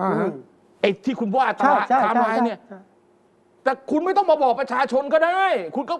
[0.00, 0.30] อ่าฮะ
[0.80, 2.78] ไอ้ที่คุณว่าตใช่ลาดใช่ไทม์ใช่ไลน์เนี่ย ใช่
[3.66, 5.94] แต่คุณไม่ต้องมาบอกประชาชนก็ได้ คุณก็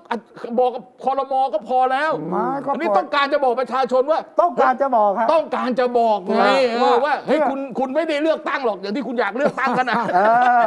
[0.58, 6.42] บอกกับคอรมอก็พอแล้วไม่ก็อันนี้ปล่อยต้องการจะบอกประชาชนว่า ต้องการจะบอกครับ ต้องการจะบอกไง
[6.82, 10.20] ว่าเออว่าเฮ้ยว่าคุณคุณไม่ได้เลือกตั้งหรอกอย่างที่คุณอยากเลือกตั้งกันนะเอ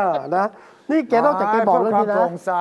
[0.03, 0.45] อนะ
[0.91, 2.51] นี่แกนอกจากแกบอกเรื่องนี้พื่นะความโปร่งใส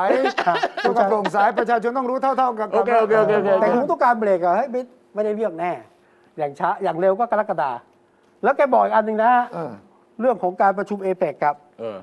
[0.47, 4.81] ครับเพื่อความโปร่งใสประชาชนต้องรู้เท่า ๆกันโอเคโอเคโอเคโอเคแต่ผมต้องการเบรกอะเฮ้ยไม่
[5.15, 5.73] ไม่ได้เลือกแน่
[6.39, 7.71] อย่างช้าอย่างเร็วก็กรกฎา
[8.43, 9.73] แล้วแกบอกอีกอันหนึ่งนะเออ
[10.21, 11.97] เรื่องของการประชุมเอเปกครับเออ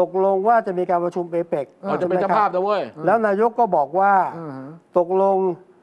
[0.00, 4.66] ตกลงว่าจะมีการประชุมเอเปกเราจะเป็นเจ้าภาพนะเว้ย แล้วนายกก็บอกว่าอือฮะ
[4.98, 5.36] ตกลง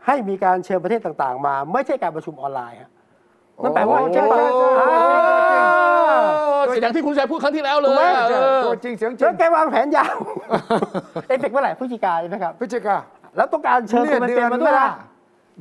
[0.06, 2.90] ให้มีการเชิญประเทศต่างๆ มา ไม่ใช่การประชุมออนไลน์ฮะ
[3.64, 4.38] นั่นแปลว่าโอ้ใช่ปะ
[4.78, 10.16] ใช่ใช่ใช่อ่าอย่างที่คุณชัยพูดครั้งที่แล้วเลถูกไหมยอะเออตัวจริงเสียงจริแล้วงแกวางแผนยาว
[11.28, 12.98] เอเปกเมื่อไหร่พฤศจิกายนใช่ไหมครับพฤศจิกา
[13.38, 14.90] แล้วต้องการเชิญเนี่คุยณเป็นเดืเต็อมนมาหด้วยน้านะ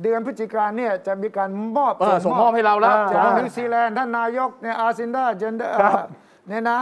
[0.03, 6.07] เดือนพฤศจิกาเนี่ยจะมีการมอบเออส่งมอบให้เราแล้วอ่าจากนิวซีแลนด์ท่านนายกเนี่ยอาซินดาเจนเดอร์ครับ
[6.47, 6.79] เนี่ยนะ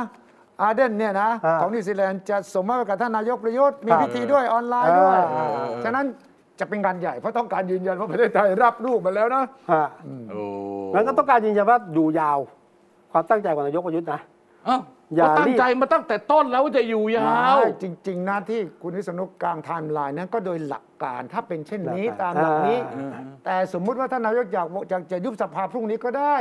[0.61, 5.45] อาเดนเนี่ยนะอ่าของนิวซีแลนด์จะส่งมอบให้กับท่านนายกประยุทธ์มีครับพิธีด้วยออนไลน์ด้วย อ่า
[5.83, 6.05] ฉะนั้น
[6.59, 9.85] จะเป็นงานใหญ่เพราะต้องการยืนยันว่าประเทศไทยรับลูกมาแล้วนะฮะ
[10.29, 10.41] โอ้
[10.93, 12.39] งั้นก็ต้องการยืนยันว่าอยู่ยาว
[13.11, 14.19] ความตั้งใจของนายกประยุทธ์นะ
[14.65, 14.79] เอ้า
[15.15, 26.35] อย่าก็ตั้งรีบ ใจมาตั้งแต่ต้นแล้วว่าจะอยู่ยาว ไม่จริง ๆ นะที่คุณวิษณุกลางไทม์ไลน์นั้นก็โดยหลักการถ้าเป็นเช่นนี้หลักการตามหลักนี้ อ่า แต่สมมุติว่าท่านนายกอยากอยากจะยุบสภาพรุ่งนี้ก็ได้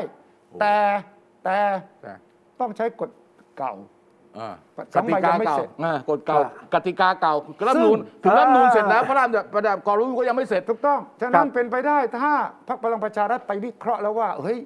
[0.61, 0.77] แต่
[1.45, 1.59] แต่
[2.03, 2.13] แต่
[2.61, 3.11] ต้องใช้กฎ
[3.59, 3.96] เก่าอ่าส
[4.95, 7.35] กองติใบกายังไม่เก่าเสร็จอ่ากฎเก่าอ่ากติกาเก่า
[7.67, 12.33] รัฐธรรมนูญซึ่งถึงรัฐธรรมนูญอ่าเสร็จแล้วพระรามประดับกรรู้ก็ยังไม่เสร็จถูกต้อง ฉะนั้ครันบเป็นไปได้ถ้า
[12.69, 14.59] พรรคพลังประชารัฐไปวิเคราะห์แล้วว่าเฮ้ย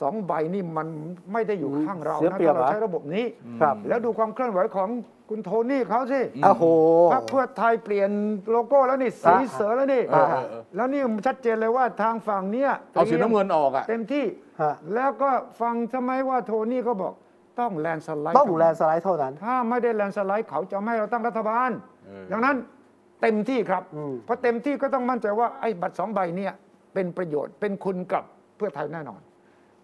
[0.00, 0.88] สองใบนี่มัน
[1.32, 3.24] ไม่ได้อยู่ข้างเราเสียนะเปรียบถ้าเราเหรอใช้ระบบนี้
[3.60, 4.88] ครับ แล้วดูความเคลื่อนไหวของ
[5.30, 6.64] คุณโทนี่เขาสิโอ้โห
[7.12, 8.10] พรรคเพื่อไทยเปลี่ยน
[8.50, 14.24] โลโก้แล้วนี่สีอ่าเสือแล้วนี่เออเออเออแล้วนี่มันชัดเจนเลยว่าทางฝั่งเนี้ยเอาสีน้ำเงินออกอะเต็มที่
[14.62, 17.14] ฮะแล้วก็ฟังทำไมว่าโทนี่ก็บอก
[17.60, 21.70] ต้องแลนด์สไลด์ต้องแลนด์สไลด์เท่านั้น ถ้าไม่ได้แลนด์สไลด์เขาจะไม่ให้เราตั้งรัฐบาล
[22.06, 22.56] เออดังนั้น
[23.22, 26.52] เต็มที่ครับอืมเพราะเต็มที่ก็ต้องมั่นใจว่าไอ้บัตรสองใบเนี่ย
[26.94, 28.24] เป็นประโยชน์เป็นคุณกับ
[28.56, 29.20] เพื่อไทยแน่นอน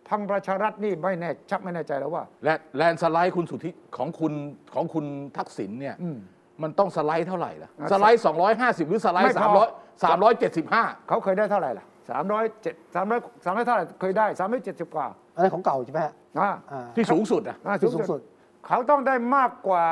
[0.08, 4.32] พังประชารัฐนี่ไม่แน่ชักไม่แน่ใจแล้วว่า และแลนด์สไลด์คุณสุทธิของคุณ
[4.74, 5.04] ของคุณ
[5.36, 6.18] ทักษิณเนี่ยอืม
[6.62, 8.22] มันต้องสไลด์เท่าไหร่ล่ะอะสไลด์
[8.54, 9.64] 250 หรือสไลไม่ด์พอ
[9.98, 15.06] 300 375 เขาเคยได้เท่าไหร่ล่ะสามร้อยเจ็ดสามร้อยสามร้อยเท่าไหร่เคยได้สามร้อยเจ็ดสิบกว่า
[15.38, 18.20] อันนี้ของเก่าใช่ไหมฮะอ่าอ่าที่สูงสุดอะอ่าที่สูงสุด
[18.66, 19.84] เขาต้องได้มากกว่า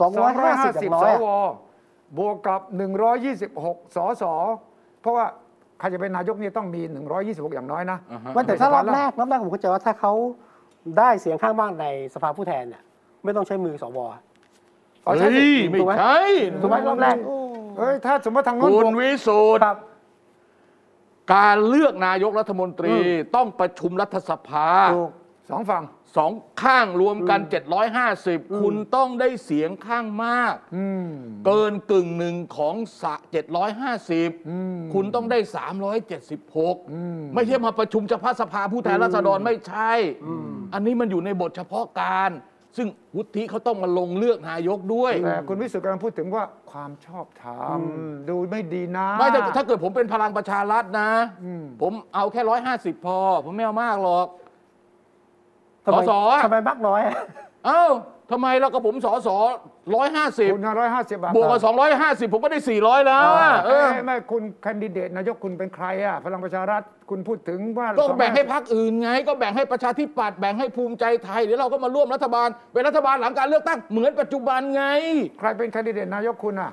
[0.00, 1.28] 250 อย่างน้อยสอะว
[2.18, 2.60] บวกกับ
[3.28, 4.24] 126 สส
[5.00, 5.26] เพราะว่า
[5.78, 6.82] ใครจะเป็นนายกนี่ต้องมี
[7.18, 10.12] 126 อย่างน้อยนะอ่าฮะไม่แต่ถ้ารอบแรกรอบแรกผมเข้าใจว่าถ้าเขา
[10.98, 12.82] ได้เสียงข้างมากในสภาผู้แทนเนี่ย
[13.24, 13.98] ไม่ต้องใช้มือสว
[15.06, 16.20] อ๋อใช่เฮ้สิยไม่ถูกไหมใช่
[16.60, 17.16] ถูกไหมรอบแรก
[17.78, 19.76] เอ้ยถ้าสมมติทางโน้นคุบณวกวิสูตรครับ
[21.34, 22.94] การเลือกนายกรัฐมนตรี
[23.36, 25.10] ต้องประชุมรัฐสภาถูก
[25.50, 25.84] สองฝั่ง
[26.16, 27.40] สองข้างรวมกัน
[28.00, 31.08] 750 คุณต้องได้เสียงข้างมากอืม
[31.46, 33.14] เกินกึ่งหนึ่งของสะ
[33.84, 35.38] 750 คุณต้องได้
[36.16, 39.92] 376 ไม่ใช่มาประชุมเฉพาะสภาผู้แทนราษฎรไม่ใช่
[40.74, 42.30] อันนี้มันอยู่ในบทเฉพาะการ
[42.76, 47.80] ซึ่งวุฒิเขาต้องมาลงเลือกนายกด้วย แต่คุณวิสุทธิ์กำลังพูดถึงว่าความชอบธรรม
[48.28, 51.10] ดูไม่ดีนะไม่ถ้าถ้าเกิดผมเป็นพลังประชารัฐนะ
[51.44, 54.26] อืมผมเอาแค่ร้อยห้าสิบพอ ผมไม่เอามากหรอก
[55.84, 57.16] ทำไมสสอะทำไมมากน้อยอะ
[57.66, 57.84] เอ้า
[58.32, 59.36] ทำไมแล้วก็ผมสอสอ
[59.96, 74.84] ร้อยห้าสิบคุณร้อยห้าสิบบาทบวกกับสองร้อยห้าสิบผมก็ได้สี่ร้อยแล้วอะเอเอ้อยไม่คุณแคนดิเดตนายกคุณเป็นใครอะพลังประชารัฐคุณพูดถึงว่าก็แบ่งให้พรรคอื่นไง ก็แบ่งให้ประชาธิปัตย์แบ่งให้ภูมิใจไทยเดี๋ยวเราก็มาร่วมรัฐบาลเป็นรัฐบาลหลังการเลือกตั้งเหมือนปัจจุบันไง
[75.38, 76.70] ใครเป็นแคนดิเดตนายกคุณอะ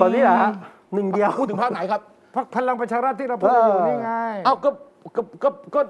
[0.00, 0.50] ตอนนี้เหรอฮะ
[0.94, 2.00] หนึ่งเดียวพูดถึงพรรคไหนครับ
[2.36, 4.12] พรรคพลังประชารัฐที่เราพูดอยู่เออนี่ไง
[4.44, 4.70] เอ้าก็
[5.16, 5.80] ก็ก็ก็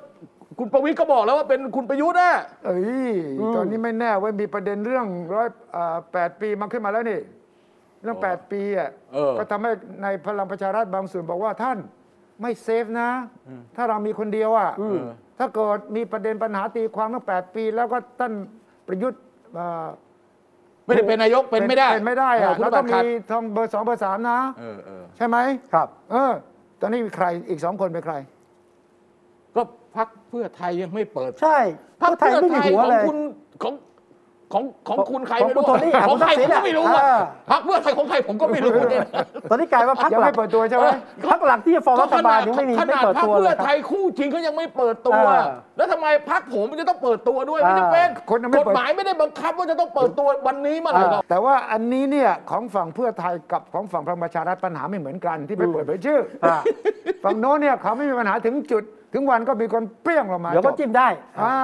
[0.58, 2.32] คุณประวิตรก็บอกแล้วว่าเป็นคุณประยุทธ์นะ
[2.64, 2.78] เอ้
[3.10, 3.14] ย
[3.54, 5.48] ตอนนี้ไม่แน่เว่ามีประเด็นเรื่องร้อย
[6.12, 7.20] แปดปีมาขึ้นมาแล้วนี่
[8.02, 9.70] เรื่องแปดปีอะเออก็ทำให้
[10.02, 11.78] ในพลังประชารัฐบางส่วนบอกว่าท่าน
[12.42, 13.10] ไม่เซฟนะ
[13.76, 15.00] ถ้าเรามีคนเดียวอะเออ
[15.38, 18.32] ถ้าเกิดมีประเด็นปัญหาตีความตั้งแปดปี แล้วก็ท่าน
[18.88, 19.20] ประยุทธ์
[19.54, 19.88] เอ่อ
[20.84, 25.36] ไม่ได้เป็นนายกเป็นไม่ได้เป็นไม่ได้อะคุณแล้วบัก็ตรขัดมีทองเบอร์สองเบอร์สามนะเออเออใช่ไหม
[25.72, 26.32] ครับ เออ
[26.80, 28.37] ตอนนี้มีใครอีกสองคนเป็นใครก็
[29.98, 31.58] พรรคเพื่อไทยยังไม่เปิดใช่
[32.02, 33.18] พรรคไทยเพื่อไม่ไทมียหัวของเลยคุณ
[33.62, 33.74] ของ
[34.52, 37.18] ของของคุณใครของไม่รู้คุณโทนี่อะของใครคุผมณทักษิณก็ไม่รู้อะอะ
[37.50, 39.04] พรรคเพื่อไทยของใครผมก็ไม่รู้เนี่ย
[39.50, 40.86] ตอนนี้กลายว่าพรรคยังหลัไม่กเปิดตัวใช่ไหม
[41.28, 45.44] พรรคหลักที่จะฟอร์มรัฐบาลยังไม่มีขไม่นาดเปิดพรรคตัวเลเพื่อยคไทรับยคู่จริงเขายังไม่เปิดตัวอ่า
[45.76, 56.56] แล้วทำไมพรรคผมมันจะต้องเปิดตัวด้วยไม่ได้เป็นคนยังไม่กฎเปิดหมายไม่ได้บังคับว่าจะต้องเปิดตัววันนี้เมื่อไหร่หรอกแต่ว่าอันนี้เนี่ยของฝั่งเพื่อไทยกับของฝั่งพลังประชารัฐปัญหาไม่เหมือนกันที่ไปเปิดเผยชื่อออ่า
[57.24, 61.08] ฝั่งโน้นเนี่ยเขาไม่มีปัญหาถึงจุด ถึงวันก็มีคนเปรี้ยงลงมาเดี๋ยวก็จบจิ้มได้
[61.40, 61.54] อ่า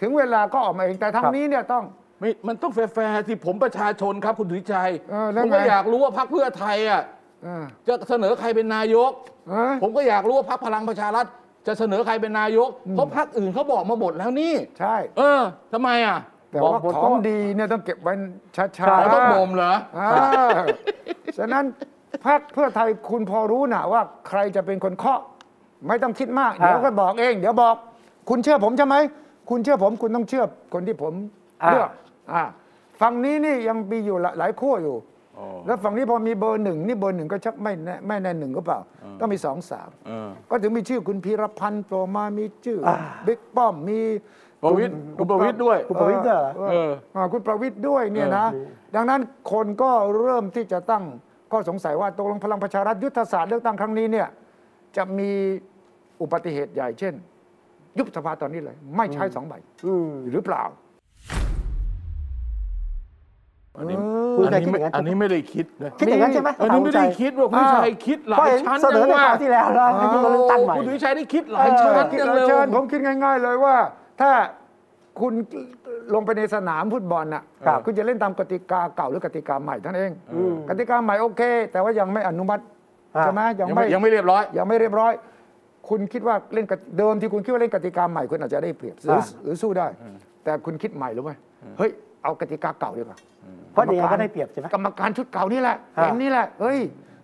[0.00, 1.84] ถึงเวลาก็ออกมาเองแต่ทางครับนี้เนี่ยต้อง
[2.20, 7.02] ไม่มันต้องแฟร์ๆที่ผมประชาชนครับคุณสุริชัยเออแล้วผมก็ไงอยากรู้ว่าพรรคเพื่อไทยอะ
[7.44, 9.12] เออจะเสนอใครเป็นนายก
[9.48, 11.26] เออผมก็อยากรู้ว่าพรรคพลังประชารัฐ
[11.66, 15.40] จะเสนอใครเป็นนายกเพราะพรรคอื่นเขาบอกมาหมดแล้วนี่ ใช่ เออ
[15.72, 16.18] ทำไมอะ
[16.50, 18.12] แต่ว่าบอกบนของโต๊ะดีเนี่ยต้องเก็บไว้
[18.56, 20.10] ช้าใช่อ๋อๆต้องบ่มเหรอ อ่า
[21.38, 21.64] ฉะนั้น
[22.26, 25.20] พรรคเพื่อไทยคุณพอรู้นะว่าใครจะเป็นคนเคาะ
[25.86, 27.76] ไม่ต้องคิดมากอ่าเดี๋ยวก็บอกเอง เดี๋ยวบอก
[28.28, 28.96] คุณเชื่อผมใช่ไหม
[29.50, 31.14] คุณเชื่อผม คุณต้องเชื่อคนที่ผม
[31.62, 31.90] อ่าเลือก
[32.32, 32.42] อ่า
[33.00, 34.96] ฝั่งนี้นี่ยังมีอยู่หลายหลายขั้วอยู่
[35.38, 38.80] อ๋อแล้วฝั่งนี้พอมีเบอร์หนึ่งนี่เบอร์หนึ่งก็ชักไม่แน่ไม่แน่หนึ่งก็เปล่า
[39.20, 42.94] ต้องมีสองสามเออก็ถึงมีชื่อคุณพีรพันธ์โผล่มามีชื่ออา
[43.26, 44.00] บิ๊กป้อมมี
[44.62, 49.20] ประวิตรคุณประวิตรด้วยคุณประวิตรด้วยเหรอเอออ่าคุณประวิตรด้วยเนี่ยนะเออดังนั้น
[49.52, 51.04] คนก็เริ่มที่จะตั้ง
[51.52, 54.28] ข้อสงสัยว่าตกลงพลังประชารัฐยุทธศาสตร์เลือกตั้งครั้งนี้เนี่ย
[54.96, 55.30] จะมี
[56.22, 57.14] อุบัติเหตุใหญ่เช่น
[57.98, 59.54] ยุบสภาตอนนี้เลย ไม่ใช้สองใบ
[59.86, 60.64] อืมหรือเปล่า
[63.78, 63.96] อันนี้
[64.36, 73.76] คุณอันใจคิดนี้อย่างนั้นอันนี้ไม่ได้คิดนะคิดอย่างนั้นใช่ไหมอันนี้ไม่ได้คิดว่าคุณชัยคิดหลาเพราะยเห็นชั้นเสนอในว่าคราวที่แล้วแล้วให้คุณมาเลือกตั้งใหม่คุณสุริชัยได้คิดหลายชั้นคิดจังเลยเลยเชิญผมคิดง่าย ๆ เลยว่า
[74.20, 74.30] ถ้า
[75.20, 75.32] คุณ
[76.14, 81.42] ลงไปในสนามฟุตบอลน่ะครับคุณจะเล่นตามกติกาเก่าหรือกติกาใหม่เท่านั้นเองอืมกติกาใหม่โอเค
[81.72, 82.62] แต่ว่ายังไม่อนุมัติ
[83.16, 85.12] อ่าใช่ไหมยังยังไม่ไม่ยังไม่เรียบร้อย ยังไม่เรียบร้อย
[85.88, 89.86] คุณคิดว่าเล่นกติเดิมที่คุณคิดว่าเล่นกติกาใหม่คุณอาจจะได้เปรียบหรืออ่าหรือสู้ได้
[90.44, 91.34] แต่คุณคิดใหม่หรือไม่
[91.78, 91.90] เฮ้ย
[92.22, 93.18] เอากติกาเก่าดีกว่า
[93.72, 96.78] เพราะยังไงก็ได้เปรียบใช่ไหมกรรมการชุดเก่านี่แหละอ่าเกมนี้แหละเฮ้ย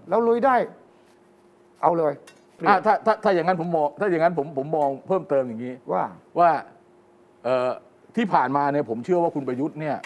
[0.08, 0.56] เราลุยได้
[1.82, 2.12] เอาเลย
[2.56, 6.02] เปรียบอะถ้าถ้าถ้าอย่างนั้นผมมองถ้าอย่างนั้นผมผมมองเพิ่มเติมอย่างนี้ว่า
[6.38, 6.50] ว่า
[7.44, 7.70] เอ่อ
[8.16, 9.96] ที่ผ่านมาเนี่ยผมเชื่อว่าคุณประยุทธ์เนี่ย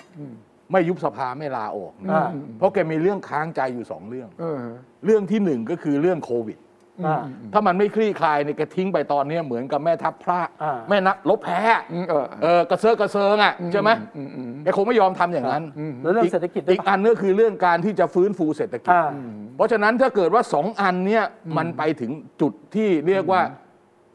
[0.72, 2.28] ไม่ยุบสภาไม่ลาออกนะอ่า
[2.58, 4.56] เพราะแกมีเรื่องค้างใจอยู่สองเรื่องเออ
[5.04, 6.58] เรื่องที่หนึ่งก็คือเรื่องโควิด
[7.06, 7.22] อ่า
[7.52, 11.60] ถ้ามันไม่คลี่คลายเนี่ยแกทิ้งไปตอนเนี้ยเหมือนกับแม่ทัพพระ อ่า แม่นับลบแพ้
[11.92, 15.62] อืมเออเออกระเซาะกระเซิงอะใช่ไหมอืมอืม แกคงไม่ยอมทำอย่างนั้น
[16.02, 19.08] แล้วเรื่องเศรษฐกิจด้วยอีกอันก็คือเรื่องการที่จะฟื้นฟูเศรษฐกิจ อ่า
[19.56, 21.24] เพราะฉะนั้นถ้าเกิดว่าสองอันเนี่ย
[21.56, 23.42] มันไปถึงจุดที่เรียกว่า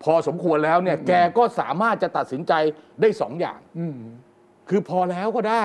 [0.03, 2.53] พอสมควรแล้วเนี่ยแกก็สามารถจะตัดสินใจ
[3.01, 3.97] ได้สองอย่าง อืม
[4.69, 5.63] คือพอแล้วก็ได้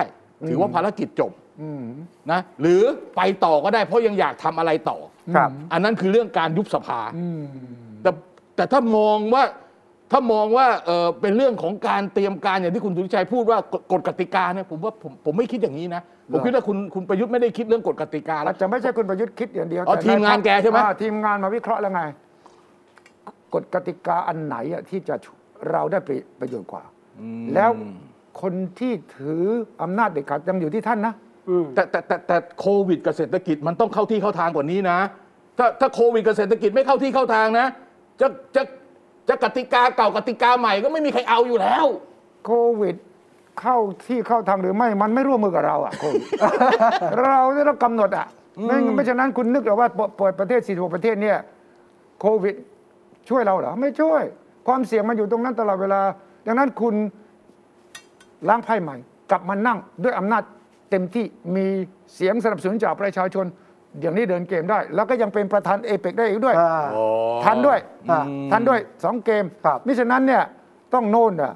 [0.49, 1.85] ถือว่าภารกิจจบอืม
[2.33, 2.83] นะหรือ
[3.17, 4.99] ไปต่อก็ได้เพราะยังอยากทำอะไรต่อ
[5.35, 7.43] ครับ อันนั้นคือเรื่องการยุบสภาอืม
[8.03, 8.11] แต่
[8.57, 9.43] แต่ถ้ามองว่า
[10.13, 16.03] ถ้ามองว่าเออเป็นเรื่องของการเตรียมการอย่างที่คุณสุริชัยพูดว่ากฎกฎกติกาเนี่ยผมว่าผมผมไม่คิดอย่างนี้นะ
[16.33, 22.03] ผมคิดว่าคุณคุณประยุทธ์ไม่ได้คิดเรื่องกฎกติกาแล้อาวจจะไม่ใช่คุณประยุทธ์คิดอย่างเดียวอ๋อแต่ทีมงานแกใช่ไหมอ่าทีมงานมาวิเคราะห์แล้วไง
[23.55, 25.15] กฎกติกาอันไหนอะที่จะ
[25.71, 26.83] เราได้ประประโยชน์กว่า
[27.55, 27.71] แล้ว
[28.41, 29.43] คนที่ถือ
[29.83, 31.30] อำนาจเด็ดขาดยังอยู่ที่ท่านนะอืม
[31.75, 34.99] แต่แต่แต่แต่โควิดกับเศรษฐกิจมันต้องเข้าที่เข้าทางกว่านี้นะ
[35.59, 37.67] ถ้าถ้าโควิดกับเศรษฐกิจไม่เข้าที่เข้าทางนะ
[38.21, 38.27] จะ
[38.57, 38.63] จะ
[39.29, 41.87] จะกติกาเก่ากติกาใหม่ก็ไม่มีใครเอาอยู่แล้ว
[42.47, 42.97] โควิด
[43.61, 43.77] เข้า
[44.07, 46.23] ที่เข้าทางหรือไม่ มันไม่ร่วมมือกับเราอะโควิด
[47.25, 48.27] เราได้รับกำหนดอะ
[48.67, 49.89] ไม่ไม่ฉะนั้นคุณนึกเหรอว่า
[50.19, 51.39] เปิดประเทศ46ประเทศเนี่ย
[52.21, 52.55] โควิด
[53.29, 54.23] ช่วยเราเหรอ ไม่ช่วย
[54.67, 56.01] ความเสี่ยงมันอยู่ตรงนั้นตลอดเวลา
[56.47, 56.95] ดังนั้นคุณ
[58.49, 58.97] ล้างไพ่ใหม่
[59.31, 60.43] กลับมานั่งด้วยอำนาจ
[60.91, 61.25] เต็มที่
[61.57, 61.67] มี
[62.15, 63.47] เสียงสนับสนุนจากประชาชน
[64.01, 66.87] อย่างนี้เดินเกมได้ แล้วก็ยังเป็นประธานเอเปกได้อีกด้วยอ่า
[67.45, 67.79] ทันด้วย
[68.11, 68.21] อ่า
[68.53, 70.43] ทันด้วยสองเกมครับมิฉะนั้นเนี่ย
[70.95, 71.53] ต้องโน่นอะ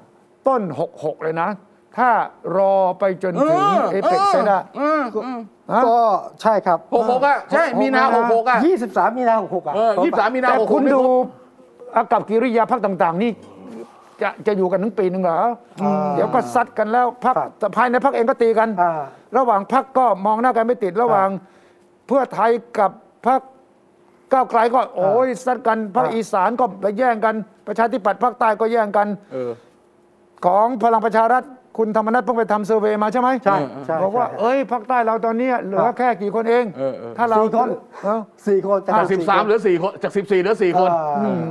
[0.49, 0.63] ต้น
[0.93, 1.49] 66 เลยนะ
[1.97, 2.11] ถ้า
[2.57, 5.41] รอไปจนถึงเออเอเปกเออเซนอะอืมอืม
[5.73, 5.99] ฮะก็
[6.43, 8.59] ใช่ครับหกหกอะใช่ มีนาหกหกอะ
[8.89, 11.25] 23 มีนา 66 อะเออยี่สามมีนาแต่หกหคุกณนี่ดูผม
[11.97, 13.33] อากับกิริยาพักต่าง ๆ นี่
[14.23, 15.41] จะจะอยู่กันถึงปีหนึ่งเหรอ
[15.83, 18.93] อาเดี๋ยวก็ซัดกันแล้วพักครับแต่ภายในพักเองก็ตีกัน อ่า
[19.37, 21.29] ระหว่างพักก็มองหน้ากันไม่ติดระหว่าง
[22.07, 22.91] เพื่อไทยกับ
[23.27, 23.41] พัก
[24.33, 27.35] ก้าวไกลก็ โอ้ยซัดกันพักอ่าอีสานก็ไปแย่งกัน
[27.67, 29.51] ประชาธิปัตย์ภาคใต้ก็แย่งกัน เออ
[30.47, 31.45] ของพลังประชารัฐ
[31.79, 33.57] คุณธรรมนัฐเพิ่งไปทำเซอร์เวย์มาใช่ไหมใช่
[33.87, 37.69] ใช่บอกว่า ใช่เอ้ยภาคใต้เราตอนนี้เหลือแค่กี่คนเอง เออเออ ถ้าเราสี่คน
[38.05, 41.47] เออ สี่คนจากจากสิบสามเหลือสี่คนจากสิบสี่เหลือสี่คน อ่า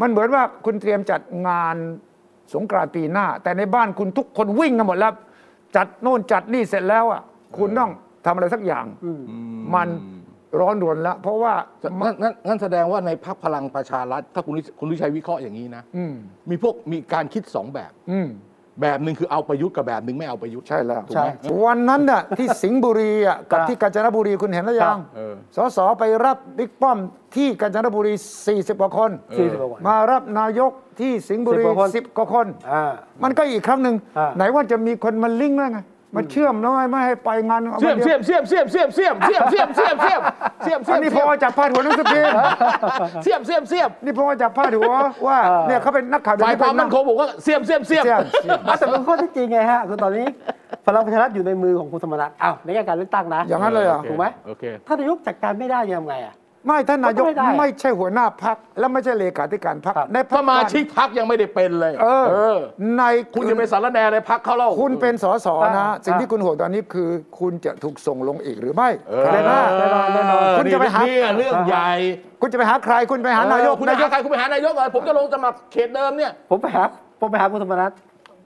[0.00, 1.76] มันเหมือนว่าคุณเตรียมจัดงาน
[2.54, 5.12] สงกรานต์ปีหน้า แต่ในบ้านคุณทุกคนวิ่งกันหมดแล้ว
[5.76, 7.22] จัดโน่นจัดนี่เสร็จแล้วอะ
[7.58, 7.90] คุณต้อง
[8.26, 8.86] ทำอะไรสักอย่าง
[9.74, 9.88] มัน
[10.60, 11.54] ร้อนรวนแล้ว เพราะว่า
[12.02, 16.14] งั้นงั้นงั้นแสดงว่าในพรรคพลังประชารัฐถ้าคุณวิคุณวิชัยวิเคราะห์อย่างนี้นะ อืม
[16.50, 18.28] มีพวกมีการคิดสองแบบ อืม
[18.82, 21.28] แบบหนึ่งคือเอาประยุทธ์กับแบบหนึ่งไม่เอาประยุทธ์ ใช่แล้วถูกไหม
[21.64, 26.98] วันนั้นน่ะที่สิงห์บุรีอะกับครับที่กาญจนบุรีคุณเห็นหรือยังเออ สสไปรับบิ๊กป้อม
[27.36, 28.14] ที่กาญจนบุรี
[28.46, 32.82] 40 กว่าคน สี่สิบกว่าคน มารับนายกที่สิงห์บุรี 10 กว่าคน10กว่าคนอ่า
[33.22, 35.80] มันก็อีกครั้งหนึ่งอ่า ไหนว่าจะมีคนมาลิงก์แล้วไง
[36.14, 40.20] มาเชื่อมแล้วไงไม่ให้ไปงานเสี่ยมเสี่ยมเสี่ยมเสี่ยมเสี่ยมเสี่ยมเสี่ยมเสี่ยมเสี่ยมเสี่ยม
[40.62, 42.36] เสี่ยมเสี่ยมอันนี้พอจากพาดหัวหนังสือพิมพ์
[43.24, 44.92] เสี่ยมเสี่ยมเสี่ยมนี่พอจากพาดหัว
[45.26, 50.26] ว่าเออเนี่ยเขาเป็นนักข่าวฝ่ายความมั่นคงบอกว่าเสี่ยมเสี่ยมเสี่ยมเสี่ยมเสี่ยมอะแต่เป็นข้อที่จริงไงฮะคือตอนนี้
[50.86, 56.34] พลังประชารัฐอยู่ในมือของคุณธรรมนัฐอ้าวในแง่การเลือกตั้งนะอย่างนั้นเลยเหรอถูกไหมโอเคถ้านายกจัดการไม่ได้จะทำไงอะ
[56.66, 62.56] ไม่ท่านนายกก็ไม่ได้ไม่ใช่หัวหน้าพักและไม่ใช่เลขาธิการพักครับในพรรสคมาชิกพักยังไม่ได้เป็นเลย เออเออ
[62.96, 63.02] ใน
[63.34, 67.08] คุณจะไปสารแหนในพักเขาเล่าคุณเป็นสสนะอ่าสิ่งที่คุณห่วงตอนนี้คือ
[67.40, 71.90] คุณจะถูกส่งลงอีกหรือไม่เออแน่นอนแน่นอนแน่นอนคุณจะไปหาเนี่ยเรื่องใหญ่
[72.40, 76.84] คุณจะไปหาใครคุณไปหานายกเออคุณไปนายหากใครคุณไปหานายกเหรอผมจะลงสมัครเขตเดิมเนี่ยผมไปหา
[77.20, 77.92] ผมไปหาคุณธรรมนัฐ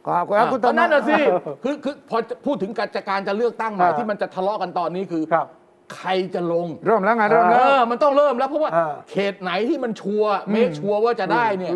[0.07, 5.47] ครับคุณคุณตอนนั้นน่ะสิเออคือคือพอจะพูดถึงการจัดการจะเลือกตั้งใหม่อ่าที่มันจะทะเลาะกันตอนนี้คือครับ
[5.95, 11.75] ใครจะลงเริ่มแล้วไงเริ่มเอแล้วอมันต้องเริ่มแล้วเพราะว่า อ่า เขตไหนที่มัน sure make sure ว่าจะได้เนี่ย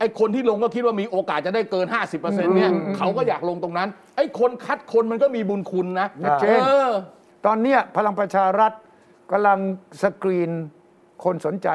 [0.00, 1.86] ไอ้คนที่ลงก็คิดว่ามีโอกาสจะได้เกิน
[2.16, 2.22] 50%
[2.56, 6.90] เนี่ยเขาก็อยากลงตรงนั้น ไอ้คนคัดคนมันก็มีบุญคุณนะอ่าเจน เออ
[7.46, 8.72] ตอนเนี้ยพลังประชารัฐ
[9.30, 9.58] กำลัง
[10.02, 10.50] สกรีน
[11.24, 11.68] คนสนใจ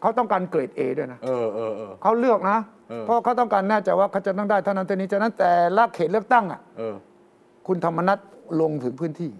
[0.00, 2.58] เขาต้องการเกรด A ด้วยนะเออเออเออ เขาเลือกนะ
[2.88, 6.94] เออ เพราะเขาต้องการแน่ใจว่าเขาจะต้องได้เท่านั้นเท่านี้ฉะนั้นแต่ละเขตเลือกตั้งอะ เออ
[7.66, 8.18] คุณธรรมนัฐ
[8.60, 9.30] ลงถึงพื้นที่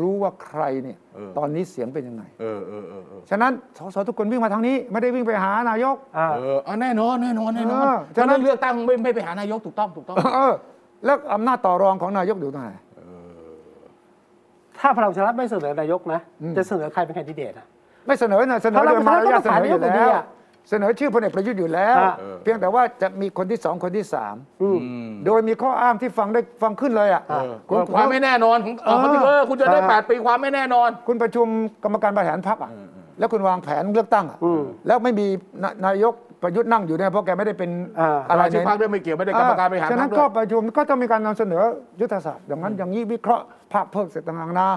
[0.00, 10.52] รู้ว่าใครเนี่ยเออตอนนี้เสียงเป็นยังไง เออเออเออเออฉะนั้นสสทุกคนวิ่งมาทางนี้ ไม่ได้วิ่งไปหานายกอ่าเออเอาแน่นอนแน่นอนแน่นอนเออฉะนั้นเลือกตั้งไม่ไม่ไปหานายกถูกต้องถูกต้อง เออ
[11.04, 12.70] แล้วอำนาจต่อรองของนายกอยู่ตรงไหน
[14.78, 16.20] ถ้าพลังประชารัฐไม่เสนอนายกนะ
[16.56, 17.66] จะเสนอใครเป็นแคนดิเดตอะ
[18.06, 20.24] ไม่เสนอนะเสนอพลัโดงยประมาชารรัฐยาทเสนออยู่ก็ต้องขายนายกอยู่ดีแล้วอะ
[20.68, 31.46] เสนอชื่อพลเอกประยุทธ์อยู่แล้วอะเพียงแต่ว่าจะมีคนที่สองคนที่สามอืมโดยมีข้ออ้างที่ฟังได้ฟังขึ้นเลยอะเออคุณความไม่แน่นอนของเออเออเออคุณจะได้เออแปดปีความไม่แน่นอน คุณประชุม
[31.84, 32.70] กรรมการบริหารพรรคอะ
[33.18, 35.26] แล้วคุณวางแผนเลือกตั้งอะอืมแล้วไม่มี
[35.62, 41.62] นานายกประยุทธ์นั่งอยู่เนี่ยเพราะแกไม่ได้เป็นอ่า อะไรสมาชิกในพรรคด้วยไม่เกี่ยวไม่ได้กรรมการบริหารฉะนั้นพรรคก็ด้วยประชุมก็ต้องมีการนำเสนอ
[42.00, 44.68] ยุทธศาสตร์อย่างนั้นอย่างนี้วิเคราะห์ภาคเพิกเสร็จต่างๆนา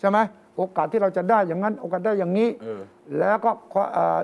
[0.00, 0.18] ใช่ไหม
[0.56, 2.80] โอกาสที่เราจะได้อย่างนั้นโอกาสได้อย่างนี้เออ
[3.18, 4.18] แล้วก็ข้อเอ่อ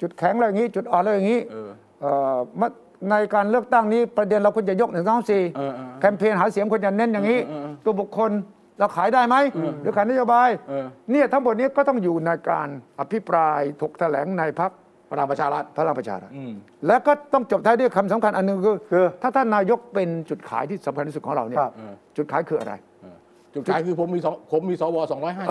[0.00, 1.70] จุดแข็งอะไรอย่างนี้ จุดอ่อนอะไรอย่างนี้เออ
[2.00, 2.68] เอ่อมา
[3.10, 8.30] ในการเลือกตั้งนี้ประเด็นเราควรจะยกหนึ่งสองสี่เออเออแคมเปญหาเสียงควรจะเน้นอย่างนี้เออเออตัวบุคคล
[8.78, 9.36] เราขายได้ไหม
[9.82, 12.68] หรือขายนโยบายเออเนี่ยทั้งหมดนี้ก็ต้องอยู่ในการ
[13.00, 14.70] อภิปรายถกแถลงในพัก
[15.10, 16.52] พลังประชารัฐพลังประชารัฐอืม
[16.86, 21.72] แล้วก็ต้องจบท้ายด้วยคำสำคัญอันหนึ่งคือคือ ถ้าท่านนายกเป็นจุดขายที่สำคัญที่สุดของเราเนี่ยครับ
[22.16, 23.16] จุดขายคืออะไรเออ
[23.54, 25.44] จุดขายคือผมมีสองผมมีสวสองร้อยห้า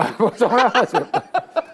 [0.92, 1.04] สิบ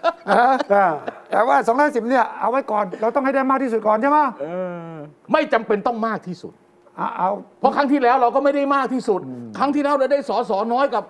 [0.05, 0.87] สองร้อยห้าสิบอ่า
[1.31, 4.45] แต่ว่าสองร้อยสิบเนี่ยเอาไว้ก่อนเราต้องให้ได้มากที่สุดก่อนใช่ไหมเอ
[4.93, 4.95] อ
[5.31, 6.53] ไม่จำเป็นต้องมากที่สุด
[6.97, 7.29] เอาเอา
[7.59, 9.21] เพราะครั้งที่แล้วเราก็ไม่ได้มากที่สุด
[9.57, 11.03] ครั้งที่แล้วเราได้สอสอน้อยกับ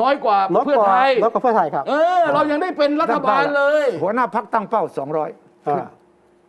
[0.00, 5.30] น้อยกว่าน้อยเพื่อกว่าไทยน้อยกว่าเพื่อไทยครับ เออ เรายังได้เป็นรัฐบาลเลย หัวหน้าพักตั้งเป้าสองร้อย
[5.66, 5.86] อ่า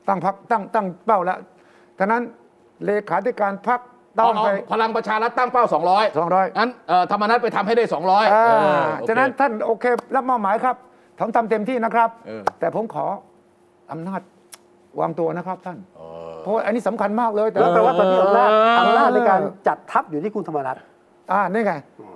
[0.08, 1.38] ตั้งพักตั้งตั้งเป้าแล้ว
[2.00, 2.22] ฉะนั้น
[2.86, 3.80] เลขาธิการพัก
[4.20, 5.98] ต้องไป พลังประชารัฐตั้งเป้า 200สองร้
[6.40, 9.86] อยงั้นเอ่อธรรมนัฐไปทำให้ได้ 200อ่าเออโอเค ฉะนั้นท่านโอเค
[10.16, 10.76] รับมอบหมายครับ
[11.20, 13.06] ผมทำเต็มที่นะครับ เออ แต่ผมขอ
[13.92, 14.22] อำนาจ
[15.00, 16.02] วางตัวนะครับท่านเอ
[16.36, 20.78] อเพราะว่าอันนี้สำคัญมากเลย แต่แล้วแปลว่าตอนนี้อำนาจเอออำนาจในการจัดทัพอยู่ที่คุณธรรมนัฐ
[21.32, 21.74] อ่านี่ไง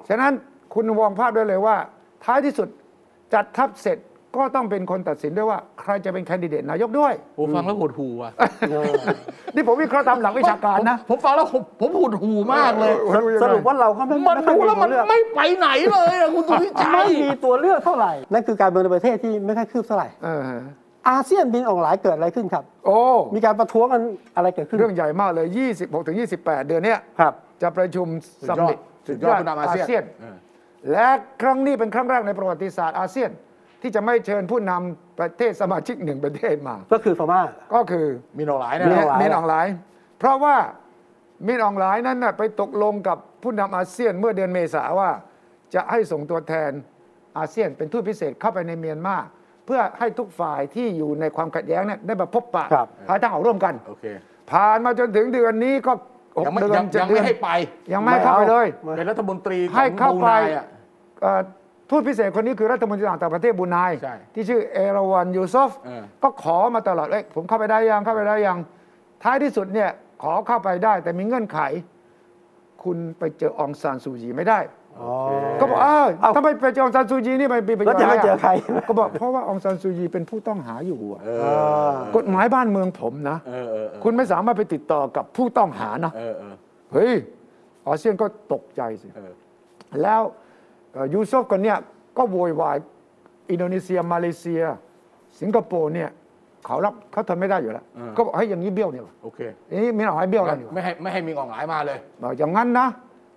[0.10, 0.32] ฉะนั้น
[0.74, 1.76] คุณวองภาพได้เลยว่า
[2.26, 2.68] ท้ายที่สุด
[3.34, 3.98] จัดทัพเสร็จ
[4.36, 8.32] ก็ต้องเป็นคนตัดสินด้วยว่าใครจะเป็นแคนดิเดตนายกด้วยผมฟังแล้วหดหูว่ะ
[9.56, 20.42] นี่ผมวิเคราะห์ตามหลักวิชาการนะผมผมฟังแล้วผมผมหดหูมากเลยเออสรุปว่าเราก็ไม่มันไค่ดูอยแล้วมันตัวเลือกไม่ไปไหนเลยอะคุณสุวิชัไม่ยมีตัวเลือกเท่าไหร่นั่นคือการเมืองในประเทศที่ไม่ค่อยคืบเท่าไหร่เออ
[21.10, 22.98] อาเซียนบินออกหลายเกิดอะไรขึ้นครับ โอ้
[23.36, 24.02] มีการประท้วงกัน
[24.36, 28.08] อะไรเกิดขึ้น เรื่องใหญ่มากเลย 26ถึง28 เดือนเนี้ยครับ จะประชุม
[28.42, 30.38] สุดสัมยอมิดตสุดยอดผู้นำอาเซียนเออ
[30.92, 31.08] และ
[31.42, 33.30] ครั้งนี้เป็นครั้งแรกในประวัติศาสตร์อาเซียน
[33.84, 37.42] ที่จะไม่เชิญผู้นำประเทศสมาชิกหนึ่งประเทศมา ก็คือพม่า
[37.76, 38.06] ก็คือ
[38.38, 39.68] มีหนอหลายมีนะหนอหลายมินอองหลาย
[40.20, 40.56] เพราะว่า
[41.48, 45.10] มินอองหลายนั้นน่ะไปตกลงกับผู้นำอาเซียนเมื่อเดือนเมษาว่า
[45.76, 46.72] จะให้ส่งตัวแทน
[47.38, 49.16] อาเซียนเป็นทูตพิเศษเข้าไปในเมียนมา
[49.66, 54.06] เพื่อให้ทุกฝ่ายที่อยู่ในความขัดแย้งเนี่ยได้มาพบปะครับหาทางออกร่วมกันโอเค
[54.52, 55.94] ผ่านมาจนถึงเดือนนี้ก็
[56.38, 57.50] หกยังไม่เดือยันงเจ็ดยังเดืไม่อนให้ไป
[57.94, 60.30] ยังไม่ให้เข้าไปเลยไม่เป็นรัฐมนตรีของให้เข้าไป
[61.90, 68.58] บรูนยอะเอ่อทูตพิเศษคนนี้คือรัฐมนตรีต่างประเทศบรูไนใช่ที่ชื่อเอราวันยูซอฟเออ ก็ขอมาตลอดเอ้ยผมเข้าไปได้ยังเข้าไปได้ยัง
[69.24, 69.90] ท้ายที่สุดเนี่ย
[70.24, 71.60] ขอเข้าไปได้แต่มีเงื่อนไข
[72.84, 74.60] คุณไปเจอองซานซูจีไม่ได้
[75.00, 75.12] อ๋อ
[75.60, 78.52] ก็บอกอ้าวเอ้าถ้าไปไปเจอองซานซูจีนี่ไปไปไปแล้วจะไปเจอใคร
[78.88, 81.46] ก็บอกเพราะว่าองซานซูจีเป็นผู้ต้องหาอยู่อะเอเอ
[81.88, 86.56] ออ กฎหมายบ้านเมืองผมนะ เออเออเออคุณไม่สามารถไปติดต่อกับผู้ต้องหานะ เออเออ
[86.94, 87.14] เฮ้ย
[87.86, 89.34] อาเซียนก็ตกใจสิ เออ
[90.04, 90.43] แล้วเอ่อ
[91.14, 91.78] ยูซุฟคนเนี้ย
[92.18, 92.78] ก็โวยวาย
[93.52, 94.64] อินโดนีเซียมาเลเซีย
[95.40, 96.10] สิงคโปร์เนี่ย
[96.66, 97.86] เขารับเขาทนไม่ได้อยู่แล้ว
[98.16, 99.40] ก็บอกให้ยอย่างนี้เบี้ยวเนี่ยว่ะโอเค
[99.70, 102.88] อย่างนี้มีหน่อยเบี้ยวอะไรอยู่ไม่ให้ไม่ให้มีงองหลายมาเลย บอกอย่างนั้นนะ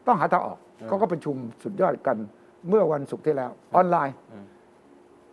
[0.07, 2.17] ต้องหาทางออกเขาก็ประชุมสุดยอดกัน
[2.69, 4.45] เมื่อวันศุกร์ที่แล้ว ออนไลน์เออ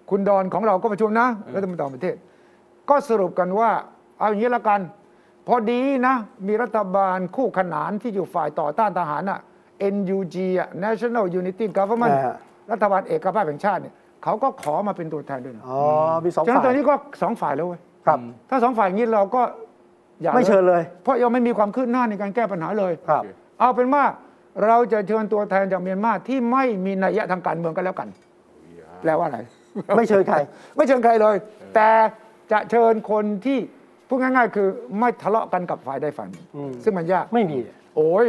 [0.10, 2.16] คุณดอนของเราก็ประชุมนะรัฐมนตรีต่างประเทศ
[2.90, 3.70] ก็สรุปกันว่า
[4.18, 4.80] เอาอย่างนี้ละกัน
[5.48, 6.16] พอดีนะ
[6.48, 9.40] มีรัฐบาลคู่ขนานที่อยู่ฝ่ายต่อต้านทหารอะ
[9.96, 12.36] NUG อะ National Unity Government อ่า
[12.72, 15.80] รัฐบาลเอกภาพแห่งชาติเนี่ยเขาก็ขอมาเป็นตัวแทนด้วยนะอ๋อ
[16.24, 18.18] มีสองฉะนั้นตฝ่าอยนนี้ก็สองฝ่ายแล้วเว้ยครับ
[18.50, 19.42] ถ้าสองฝ่ายอย่างนี้เราก็
[20.22, 23.24] อย่าไม่เชิญเลย เพราะยังไม่มีความคืบหน้าในการแก้ปัญหาเลย ครับ
[23.60, 24.04] เอาเป็นว่า
[24.66, 28.08] เราจะเชิญตัวแทนจากเมียนมาที่ไม่มีนัยยะทางการเมืองก็แล้วกัน
[29.02, 29.40] แปลว่าอะไร
[29.98, 30.38] ไม่เชิญใคร
[30.76, 31.36] ไม่เชิญใครเลย
[31.76, 31.90] แต่
[32.52, 33.60] จะเชิญคนที่
[34.08, 34.68] พูดง่าย ๆ คือ
[35.00, 37.58] ไม่ทะเลาะกันกับฝ่ายใดฝ่ายหนึ่งอืม ซึ่งมันยาก ไม่มี
[37.96, 38.26] โอ้ย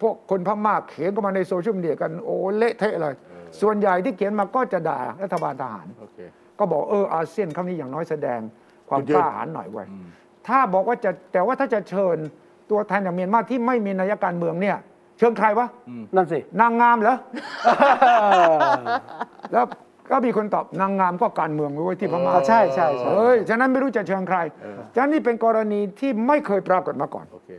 [0.00, 3.14] พวกคนพม่าเขียนก็มาในโซเชียลมีเดียกันโอ้เละเทะเลย
[3.60, 6.18] ส่วนใหญ่ที่เขียนมาก็จะด่ารัฐบาลทหาร โอเค
[6.58, 8.40] ก็บอกเอออาเซียนครั้งนี้อย่างน้อยแสดง
[8.88, 9.86] ความจุดยืกนล้าหาญหน่อยไว้ย
[10.46, 12.16] ถ้าบอกว่าจะแต่ว่าถ้าจะเชิญ
[12.70, 14.76] ตัวแทนจากเมียนมาที่ไม่มีนัยการเมืองเนี่ย
[15.18, 15.68] เชิญใครวะ
[16.14, 17.16] นั่นสิ นางงามเหรอ
[19.52, 19.64] แล้ว
[20.10, 27.50] ก็มีคนตอบนางงามก็การเมืองไว้ยที่พม่าอ่าใช่ใช่ใช่ เฮ้ยฉะนั้นไม่รู้จะเชิญใครเออฉะนั้นนี่เป็นกรณีที่ไม่เคยปรากฏมาก่อน โอเค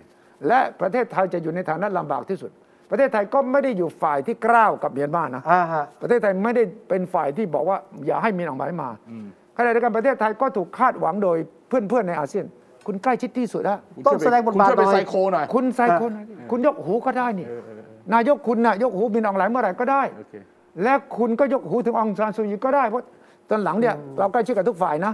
[0.48, 2.52] และประเทศไทยจะอยู่ในฐานะลำบากที่สุด
[2.90, 7.78] ประเทศไทยก็ไม่ได้อยู่ฝ่ายที่กล้าวกับเมียนมานะอ่าฮะ ประเทศไทยไม่ได้เป็นฝ่ายที่บอกว่า
[8.08, 8.90] อย่าให้มีหนังหมายมา
[9.58, 11.38] ขณะเดียวกันประเทศไทยก็ถูกคาดหวังโดย
[11.68, 12.46] เพื่อนๆในอาเซียน
[12.88, 16.12] คุณใกล้ชิดที่สุดแล้วต้องแสดงบทบาทคุณช่วยไปหน่อย ไซโคหน่อย คุณไซโคน
[16.52, 17.48] คุณยกหูก็ได้นี่
[18.14, 20.34] นายกคุณน่ะยกหูบินอองหลายเมื่อไหร่ก็ได้โอเค
[20.84, 23.04] และคุณก็ยกหูถึงองซานซูยีก็ได้ เพราะ
[23.50, 25.14] ตอนหลังเนี่ยเราใกล้ชิดกับทุกฝ่ายนะ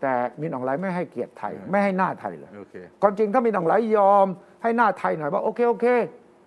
[0.00, 4.26] แต่มินอองหลายไม่ให้เกียรติไทย ไม่ให้หน้าไทยเลยโอเคความจริงถ้ามินอองหลายยอม
[4.62, 5.86] ให้หน้าไทยหน่อยว่าโอเคโอเค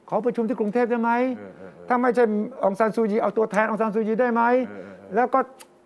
[0.10, 2.24] ขอประชุมที่กรุงเทพได้ไหมเออเออเออถ้าไม่ใช่
[2.64, 5.40] องซานซูยีเอาตัวแทนองซานซูยีได้ไหมเออเออเออแล้วก็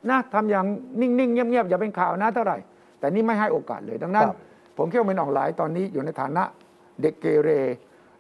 [0.09, 0.66] นะทำอย่าง
[1.01, 2.57] นิ่งๆเงียบๆอย่าเป็นข่าวนะเท่าไหร่
[2.99, 4.38] แต่นี่ไม่ให้โอกาสเลยดังนั้นครับ
[4.78, 6.43] ผมคิดว่ามินอองหลายตอนนี้อยู่ในฐานะ
[7.01, 7.49] เด็กเกเร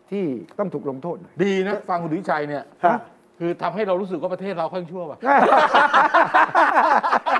[0.09, 0.23] ที่
[0.59, 2.97] ต้องถูกลงโทษหน่อยดีนะ ฟังคุณดุชัยเนี่ยฮะ
[3.39, 5.17] คือทำให้เรารู้สึกว่าประเทศเราค่อยชั่วว่ะ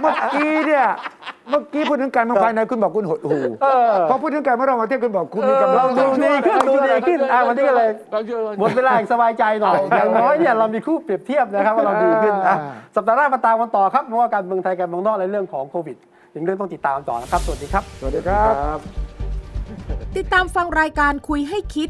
[0.02, 0.86] เมื่อกี้เนี่ย
[1.50, 12.56] เมื่อกี้พูดถึงการเมืองภายในคุณบอกคุณหดหูเออพอพูดถึงการเมืองระหว่างประเทศคุณบอกคุณมีกำลัเรางดูดีขึ้นดูดีขึ้นอะวันนี้ก็เลย เราช่วยหมดเวลาอีกสบายใจหน่อย อย่างน้อยเนี่ยเรามีคู่เปรียบเทียบนะครับว่าเราดีขึ้นอะ
[12.96, 15.98] สัปดาห์หน้ามาตามกันต่อครับเพราะว่าการเมืองไทยการเมืองนอกในเรื่องของโควิด
[16.36, 18.46] ยังเรื่องต้องติดตามต่อนะครับ สวัสดีครับ สวัสดีครั
[18.78, 18.78] บ
[20.18, 21.90] ติดตามฟังรายการคุยให้คิด